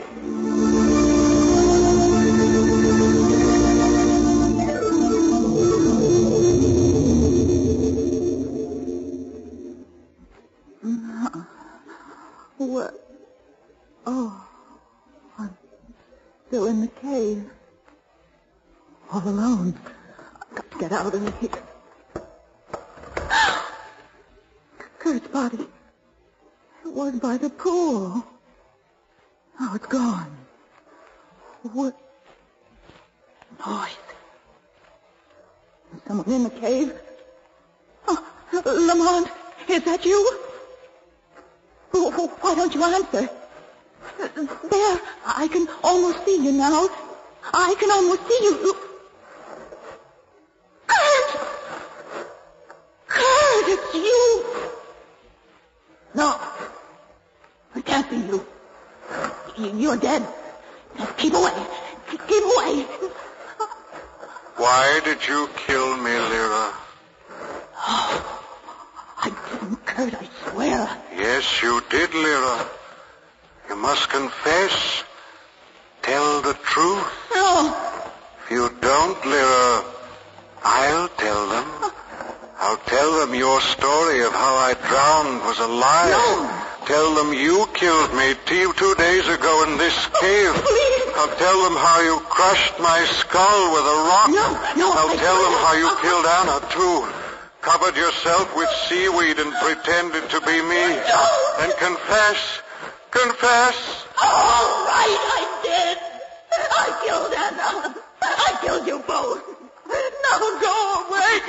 You? 40.19 40.39
Why 42.41 42.55
don't 42.55 42.73
you 42.73 42.83
answer? 42.83 43.29
There, 44.17 44.99
I 45.25 45.47
can 45.51 45.67
almost 45.83 46.25
see 46.25 46.37
you 46.43 46.51
now. 46.51 46.89
I 47.53 47.75
can 47.79 47.91
almost 47.91 48.27
see 48.27 48.39
you. 48.43 48.75
Kurt! 50.87 51.29
Kurt, 53.07 53.69
it's 53.69 53.93
you! 53.95 54.45
No, 56.15 56.39
it 57.75 57.85
can't 57.85 58.09
be 58.09 58.17
you. 58.17 58.45
You- 59.57 59.77
You're 59.77 59.97
dead. 59.97 60.25
Keep 61.17 61.33
away. 61.33 61.53
Keep 62.09 62.27
keep 62.27 62.43
away. 62.43 62.85
Why 64.57 64.99
did 65.03 65.25
you 65.27 65.47
kill 65.55 65.97
me, 65.97 66.11
Lyra? 66.11 66.73
I 69.21 69.29
I 70.07 70.29
swear. 70.51 70.89
Yes, 71.17 71.61
you 71.61 71.83
did, 71.89 72.13
Lyra. 72.13 72.65
You 73.67 73.75
must 73.75 74.09
confess. 74.09 75.03
Tell 76.01 76.41
the 76.41 76.53
truth. 76.53 77.03
No. 77.35 77.75
If 78.45 78.51
you 78.51 78.69
don't, 78.79 79.25
Lyra, 79.25 79.83
I'll 80.63 81.09
tell 81.09 81.49
them. 81.49 81.67
I'll 82.59 82.77
tell 82.87 83.19
them 83.19 83.33
your 83.35 83.59
story 83.61 84.21
of 84.23 84.31
how 84.31 84.55
I 84.55 84.73
drowned 84.87 85.41
was 85.43 85.59
a 85.59 85.67
lie. 85.67 86.11
No. 86.11 86.85
Tell 86.87 87.13
them 87.15 87.33
you 87.33 87.67
killed 87.73 88.13
me 88.15 88.33
two, 88.45 88.71
two 88.73 88.95
days 88.95 89.27
ago 89.27 89.63
in 89.67 89.77
this 89.77 89.95
cave. 90.19 90.53
Please. 90.55 91.11
I'll 91.15 91.35
tell 91.35 91.61
them 91.63 91.75
how 91.75 91.99
you 92.01 92.19
crushed 92.31 92.79
my 92.79 93.03
skull 93.19 93.73
with 93.75 93.83
a 93.83 93.97
rock. 94.07 94.29
No, 94.31 94.47
no, 94.79 94.91
I'll 94.95 95.11
I 95.11 95.15
tell 95.19 95.39
them 95.43 95.55
how 95.59 95.73
you 95.75 95.87
uh-uh. 95.87 96.01
killed 96.01 96.25
Anna, 96.25 96.57
too. 96.71 97.18
Covered 97.61 97.95
yourself 97.95 98.55
with 98.55 98.69
seaweed 98.87 99.37
and 99.39 99.53
pretended 99.53 100.29
to 100.29 100.41
be 100.41 100.61
me. 100.61 100.95
No. 100.95 101.55
Then 101.57 101.71
confess. 101.77 102.61
Confess. 103.11 104.05
All 104.21 104.85
right, 104.85 105.17
I 105.37 105.59
did. 105.63 105.97
I 106.71 106.87
killed 107.05 107.33
Anna. 107.33 107.95
I 108.21 108.57
killed 108.61 108.87
you 108.87 108.99
both. 108.99 109.43
Now 110.29 110.39
go 110.61 110.75
away. 111.07 111.39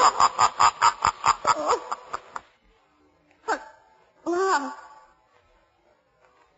Wow. 4.26 4.72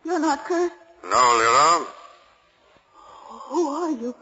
You're 0.03 0.19
not 0.19 0.43
Kurt. 0.43 0.71
No, 1.03 1.09
Lyra. 1.09 1.85
Who 3.49 3.67
are 3.67 3.91
you? 3.91 4.15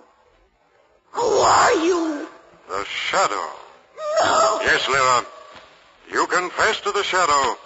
Who 1.12 1.22
are 1.22 1.74
you? 1.74 2.28
The 2.68 2.84
shadow. 2.86 3.57
No. 4.20 4.60
Yes, 4.62 4.88
Lyra. 4.90 5.26
You 6.12 6.28
confess 6.28 6.82
to 6.82 6.92
the 6.92 7.04
shadow. 7.04 7.58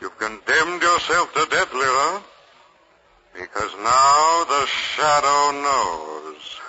You've 0.00 0.18
condemned 0.18 0.82
yourself 0.82 1.32
to 1.34 1.46
death, 1.50 1.72
Lyra. 1.72 2.22
Because 3.34 3.74
now 3.82 4.44
the 4.44 4.66
shadow 4.66 5.50
knows. 5.52 6.60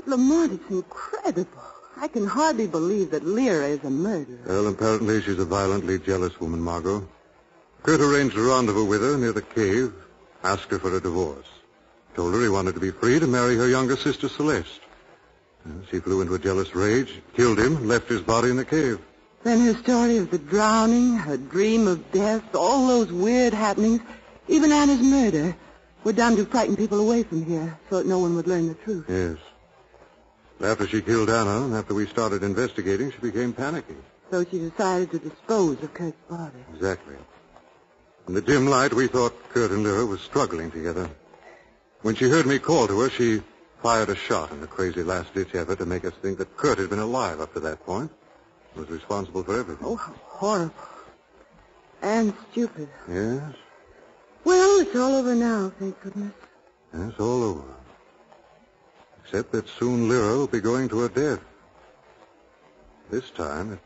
Lamont, 0.05 0.61
incredible. 0.69 1.62
I 2.03 2.09
can 2.09 2.27
hardly 2.27 2.67
believe 2.67 3.11
that 3.11 3.23
Lyra 3.23 3.67
is 3.67 3.83
a 3.85 3.89
murderer. 3.89 4.37
Well, 4.45 4.67
apparently 4.67 5.21
she's 5.21 5.39
a 5.39 5.45
violently 5.45 5.97
jealous 5.99 6.37
woman, 6.37 6.59
Margot. 6.59 7.07
Kurt 7.81 8.01
arranged 8.01 8.35
a 8.35 8.41
rendezvous 8.41 8.83
with 8.83 9.01
her 9.01 9.17
near 9.17 9.31
the 9.31 9.41
cave, 9.41 9.93
asked 10.43 10.69
her 10.71 10.79
for 10.79 10.93
a 10.93 10.99
divorce. 10.99 11.47
Told 12.13 12.33
her 12.33 12.41
he 12.41 12.49
wanted 12.49 12.73
to 12.73 12.81
be 12.81 12.91
free 12.91 13.21
to 13.21 13.25
marry 13.25 13.55
her 13.55 13.69
younger 13.69 13.95
sister, 13.95 14.27
Celeste. 14.27 14.81
She 15.89 16.01
flew 16.01 16.19
into 16.19 16.35
a 16.35 16.39
jealous 16.39 16.75
rage, 16.75 17.21
killed 17.37 17.57
him, 17.57 17.77
and 17.77 17.87
left 17.87 18.09
his 18.09 18.19
body 18.19 18.49
in 18.49 18.57
the 18.57 18.65
cave. 18.65 18.99
Then 19.43 19.61
her 19.61 19.81
story 19.81 20.17
of 20.17 20.29
the 20.29 20.39
drowning, 20.39 21.15
her 21.15 21.37
dream 21.37 21.87
of 21.87 22.11
death, 22.11 22.43
all 22.53 22.85
those 22.85 23.13
weird 23.13 23.53
happenings, 23.53 24.01
even 24.49 24.73
Anna's 24.73 25.01
murder, 25.01 25.55
were 26.03 26.11
done 26.11 26.35
to 26.35 26.43
frighten 26.43 26.75
people 26.75 26.99
away 26.99 27.23
from 27.23 27.45
here 27.45 27.79
so 27.89 27.99
that 27.99 28.07
no 28.07 28.19
one 28.19 28.35
would 28.35 28.47
learn 28.47 28.67
the 28.67 28.75
truth. 28.75 29.05
Yes. 29.07 29.37
After 30.63 30.87
she 30.87 31.01
killed 31.01 31.29
Anna, 31.29 31.65
and 31.65 31.75
after 31.75 31.93
we 31.93 32.07
started 32.07 32.41
investigating, 32.41 33.11
she 33.11 33.17
became 33.17 33.51
panicky. 33.51 33.97
So 34.31 34.45
she 34.45 34.59
decided 34.59 35.11
to 35.11 35.19
dispose 35.19 35.83
of 35.83 35.93
Kurt's 35.93 36.17
body. 36.29 36.63
Exactly. 36.73 37.15
In 38.29 38.33
the 38.33 38.41
dim 38.41 38.67
light, 38.67 38.93
we 38.93 39.07
thought 39.07 39.33
Kurt 39.49 39.71
and 39.71 39.83
Lyra 39.83 40.05
were 40.05 40.17
struggling 40.17 40.71
together. 40.71 41.09
When 42.01 42.15
she 42.15 42.29
heard 42.29 42.45
me 42.45 42.59
call 42.59 42.87
to 42.87 42.97
her, 43.01 43.09
she 43.09 43.41
fired 43.81 44.07
a 44.09 44.15
shot 44.15 44.51
in 44.51 44.63
a 44.63 44.67
crazy 44.67 45.03
last-ditch 45.03 45.53
effort 45.53 45.79
to 45.79 45.85
make 45.85 46.05
us 46.05 46.13
think 46.21 46.37
that 46.37 46.55
Kurt 46.55 46.77
had 46.77 46.89
been 46.89 46.99
alive 46.99 47.41
up 47.41 47.53
to 47.55 47.59
that 47.59 47.85
point. 47.85 48.09
Was 48.75 48.89
responsible 48.89 49.43
for 49.43 49.59
everything. 49.59 49.85
Oh, 49.85 49.97
how 49.97 50.13
horrible. 50.23 50.73
And 52.01 52.33
stupid. 52.51 52.87
Yes? 53.07 53.53
Well, 54.45 54.79
it's 54.79 54.95
all 54.95 55.15
over 55.15 55.35
now, 55.35 55.73
thank 55.77 56.01
goodness. 56.01 56.33
Yes, 56.97 57.11
all 57.19 57.43
over. 57.43 57.63
Except 59.23 59.51
that 59.53 59.67
soon 59.79 60.09
Lyra 60.09 60.37
will 60.37 60.47
be 60.47 60.59
going 60.59 60.89
to 60.89 60.99
her 60.99 61.09
death. 61.09 61.39
This 63.09 63.29
time, 63.31 63.73
it 63.73 63.79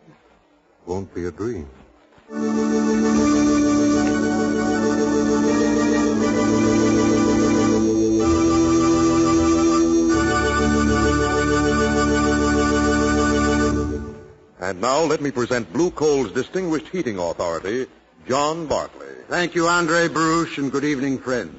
won't 0.86 1.14
be 1.14 1.26
a 1.26 1.32
dream. 1.32 1.70
And 14.60 14.82
now 14.82 15.00
let 15.04 15.22
me 15.22 15.32
present 15.32 15.72
Blue 15.72 15.92
Coal's 15.92 16.32
distinguished 16.32 16.90
heating 16.90 17.18
authority, 17.20 17.86
John 18.28 18.68
Bartley. 18.68 19.08
Thank 19.30 19.56
you, 19.56 19.68
Andre 19.68 20.10
Baruch, 20.10 20.58
and 20.58 20.72
good 20.72 20.84
evening, 20.84 21.20
friends. 21.20 21.56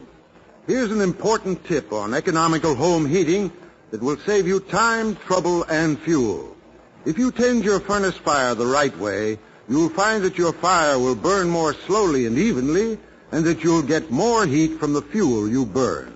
Here's 0.66 0.90
an 0.90 1.00
important 1.00 1.64
tip 1.64 1.92
on 1.92 2.12
economical 2.12 2.74
home 2.74 3.06
heating 3.06 3.50
that 3.90 4.03
will 4.03 4.18
save 4.18 4.46
you 4.46 4.61
time, 4.61 5.16
trouble, 5.16 5.64
and 5.64 5.98
fuel. 5.98 6.57
If 7.05 7.18
you 7.18 7.31
tend 7.33 7.64
your 7.64 7.81
furnace 7.81 8.16
fire 8.16 8.55
the 8.55 8.66
right 8.66 8.96
way, 8.98 9.38
you'll 9.68 9.88
find 9.90 10.22
that 10.24 10.38
your 10.38 10.53
fire 10.53 10.98
will 10.98 11.14
burn 11.14 11.48
more 11.48 11.74
slowly 11.74 12.27
and 12.27 12.37
evenly, 12.38 12.98
and 13.33 13.44
that 13.44 13.62
you'll 13.62 13.83
get 13.83 14.11
more 14.11 14.46
heat 14.46 14.79
from 14.79 14.92
the 14.92 15.03
fuel 15.03 15.48
you 15.48 15.66
burn. 15.66 16.14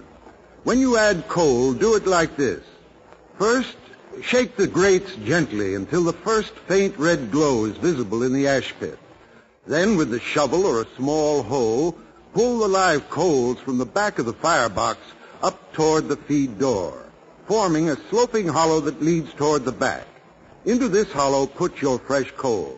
When 0.64 0.78
you 0.78 0.96
add 0.96 1.28
coal, 1.28 1.72
do 1.72 1.94
it 1.96 2.06
like 2.06 2.36
this. 2.36 2.62
First, 3.38 3.76
shake 4.22 4.56
the 4.56 4.66
grates 4.66 5.14
gently 5.16 5.74
until 5.74 6.04
the 6.04 6.12
first 6.12 6.52
faint 6.68 6.96
red 6.98 7.30
glow 7.30 7.64
is 7.64 7.76
visible 7.76 8.22
in 8.22 8.32
the 8.32 8.46
ash 8.46 8.74
pit. 8.78 8.98
Then, 9.66 9.96
with 9.96 10.10
the 10.10 10.20
shovel 10.20 10.66
or 10.66 10.82
a 10.82 10.96
small 10.96 11.42
hoe, 11.42 11.94
pull 12.34 12.58
the 12.58 12.68
live 12.68 13.08
coals 13.10 13.58
from 13.60 13.78
the 13.78 13.86
back 13.86 14.18
of 14.18 14.26
the 14.26 14.32
firebox 14.32 14.98
up 15.42 15.72
toward 15.72 16.08
the 16.08 16.16
feed 16.16 16.58
door, 16.58 17.01
forming 17.46 17.90
a 17.90 17.96
sloping 18.08 18.48
hollow 18.48 18.80
that 18.80 19.02
leads 19.02 19.32
toward 19.34 19.64
the 19.64 19.72
back. 19.72 20.06
Into 20.64 20.88
this 20.88 21.10
hollow, 21.10 21.46
put 21.46 21.82
your 21.82 21.98
fresh 21.98 22.30
coal. 22.36 22.76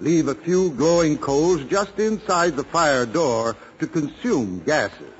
Leave 0.00 0.28
a 0.28 0.34
few 0.34 0.70
glowing 0.72 1.16
coals 1.16 1.62
just 1.64 1.98
inside 1.98 2.56
the 2.56 2.64
fire 2.64 3.06
door 3.06 3.56
to 3.78 3.86
consume 3.86 4.60
gases. 4.64 5.12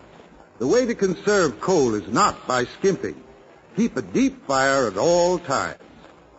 The 0.59 0.66
way 0.66 0.87
to 0.87 0.95
conserve 0.95 1.61
coal 1.61 1.95
is 1.95 2.09
not 2.09 2.47
by 2.49 2.64
skimping. 2.64 3.23
Keep 3.77 3.97
a 3.97 4.03
deep 4.03 4.47
fire 4.47 4.87
at 4.88 4.97
all 4.97 5.38
times. 5.38 5.79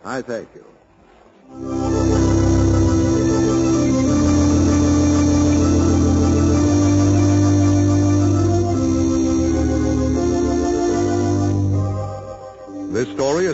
I 0.04 0.22
thank 0.22 0.48
you. 0.54 2.23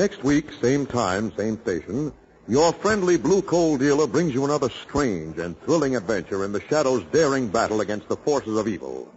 Next 0.00 0.24
week, 0.24 0.46
same 0.62 0.86
time, 0.86 1.30
same 1.36 1.60
station, 1.60 2.10
your 2.48 2.72
friendly 2.72 3.18
blue 3.18 3.42
coal 3.42 3.76
dealer 3.76 4.06
brings 4.06 4.32
you 4.32 4.46
another 4.46 4.70
strange 4.70 5.36
and 5.36 5.60
thrilling 5.60 5.94
adventure 5.94 6.42
in 6.42 6.52
the 6.52 6.60
Shadow's 6.70 7.04
daring 7.12 7.48
battle 7.48 7.82
against 7.82 8.08
the 8.08 8.16
forces 8.16 8.56
of 8.56 8.66
evil. 8.66 9.12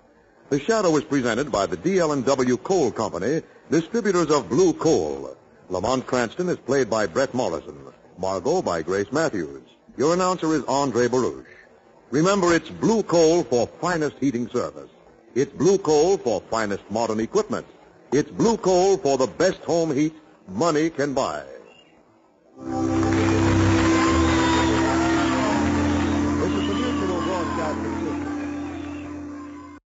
The 0.50 0.60
Shadow 0.60 0.98
is 0.98 1.06
presented 1.06 1.50
by 1.50 1.68
the 1.68 1.78
DL&W 1.78 2.58
Coal 2.58 2.92
Company, 2.92 3.44
distributors 3.72 4.30
of 4.30 4.50
blue 4.50 4.74
coal. 4.74 5.38
Lamont 5.70 6.06
Cranston 6.06 6.50
is 6.50 6.58
played 6.58 6.90
by 6.90 7.08
Bret 7.08 7.34
Morrison. 7.34 7.78
Margot 8.18 8.62
by 8.62 8.82
Grace 8.82 9.10
Matthews. 9.14 9.64
Your 9.96 10.14
announcer 10.14 10.54
is 10.54 10.66
Andre 10.66 11.08
Baruch. 11.08 11.48
Remember, 12.12 12.54
it's 12.54 12.70
blue 12.70 13.04
coal 13.04 13.46
for 13.46 13.68
finest 13.80 14.18
heating 14.20 14.50
service. 14.50 14.92
It's 15.34 15.54
blue 15.54 15.78
coal 15.78 16.18
for 16.18 16.42
finest 16.52 16.84
modern 16.90 17.22
equipment. 17.22 17.68
It's 18.12 18.30
blue 18.30 18.58
coal 18.58 18.98
for 18.98 19.18
the 19.18 19.28
best 19.28 19.60
home 19.62 19.96
heat 19.96 20.14
money 20.48 20.90
can 20.90 21.14
buy. 21.14 21.44
This 22.58 22.68
is 26.52 26.68
the 26.68 26.74
Mutual 26.74 27.22
Broadcasting 27.22 27.94
System. 28.00 29.78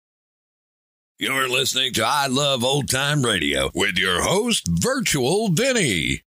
You're 1.20 1.50
listening 1.50 1.93
to 1.93 2.06
I 2.06 2.28
Love 2.28 2.63
Old 2.63 2.89
Time 2.89 3.24
Radio 3.24 3.72
with 3.74 3.98
your 3.98 4.22
host, 4.22 4.67
Virtual 4.67 5.50
Vinny. 5.50 6.22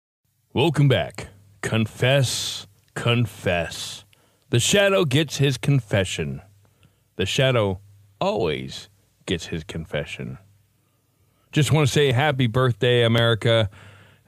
Welcome 0.53 0.89
back. 0.89 1.29
Confess, 1.61 2.67
confess. 2.95 4.05
The 4.51 4.61
shadow 4.61 5.05
gets 5.05 5.39
his 5.39 5.59
confession. 5.59 6.41
The 7.17 7.27
shadow 7.27 7.81
always 8.21 8.89
gets 9.27 9.47
his 9.47 9.65
confession. 9.65 10.39
Just 11.51 11.73
want 11.73 11.89
to 11.89 11.93
say 11.93 12.12
happy 12.12 12.47
birthday, 12.47 13.03
America, 13.03 13.71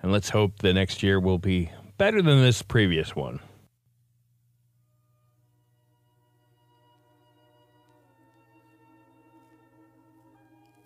and 0.02 0.12
let's 0.12 0.30
hope 0.30 0.58
the 0.58 0.72
next 0.72 1.02
year 1.02 1.18
will 1.20 1.38
be 1.38 1.70
better 1.96 2.22
than 2.22 2.40
this 2.40 2.62
previous 2.62 3.14
one. 3.16 3.40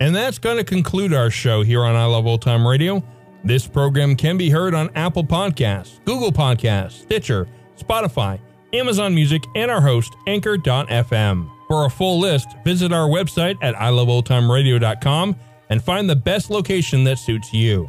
And 0.01 0.16
that's 0.16 0.38
going 0.38 0.57
to 0.57 0.64
conclude 0.64 1.14
our 1.14 1.31
show 1.31 1.62
here 1.62 1.85
on 1.85 1.94
I 1.94 2.07
Love 2.07 2.27
Old 2.27 2.42
Time 2.42 2.66
Radio. 2.66 3.05
This 3.44 3.68
program 3.68 4.16
can 4.16 4.37
be 4.37 4.51
heard 4.51 4.75
on 4.75 4.90
Apple 4.96 5.22
Podcasts, 5.22 6.05
Google 6.05 6.33
Podcasts, 6.33 7.03
Stitcher, 7.03 7.48
Spotify, 7.77 8.40
Amazon 8.72 9.14
Music, 9.14 9.42
and 9.55 9.70
our 9.70 9.81
host, 9.81 10.12
Anchor.fm. 10.27 11.48
For 11.68 11.85
a 11.87 11.90
full 11.90 12.18
list, 12.18 12.48
visit 12.64 12.92
our 12.92 13.09
website 13.09 13.57
at 13.62 13.75
iloveoldtimeradio.com 13.77 15.37
and 15.70 15.83
find 15.83 16.11
the 16.11 16.16
best 16.16 16.51
location 16.51 17.05
that 17.05 17.18
suits 17.18 17.53
you. 17.53 17.88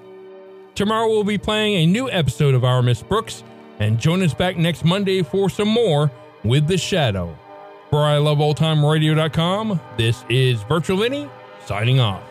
Tomorrow 0.75 1.07
we'll 1.09 1.23
be 1.23 1.37
playing 1.37 1.75
a 1.75 1.85
new 1.85 2.09
episode 2.09 2.55
of 2.55 2.63
Our 2.63 2.81
Miss 2.81 3.03
Brooks, 3.03 3.43
and 3.79 3.99
join 3.99 4.21
us 4.21 4.33
back 4.33 4.57
next 4.57 4.85
Monday 4.85 5.21
for 5.21 5.49
some 5.49 5.67
more 5.67 6.11
with 6.43 6.67
The 6.67 6.77
Shadow. 6.77 7.37
For 7.89 7.99
iloveoldtimeradio.com, 7.99 9.81
this 9.97 10.23
is 10.29 10.63
Virtual 10.63 10.97
Vinny 10.97 11.29
signing 11.65 11.99
off. 11.99 12.30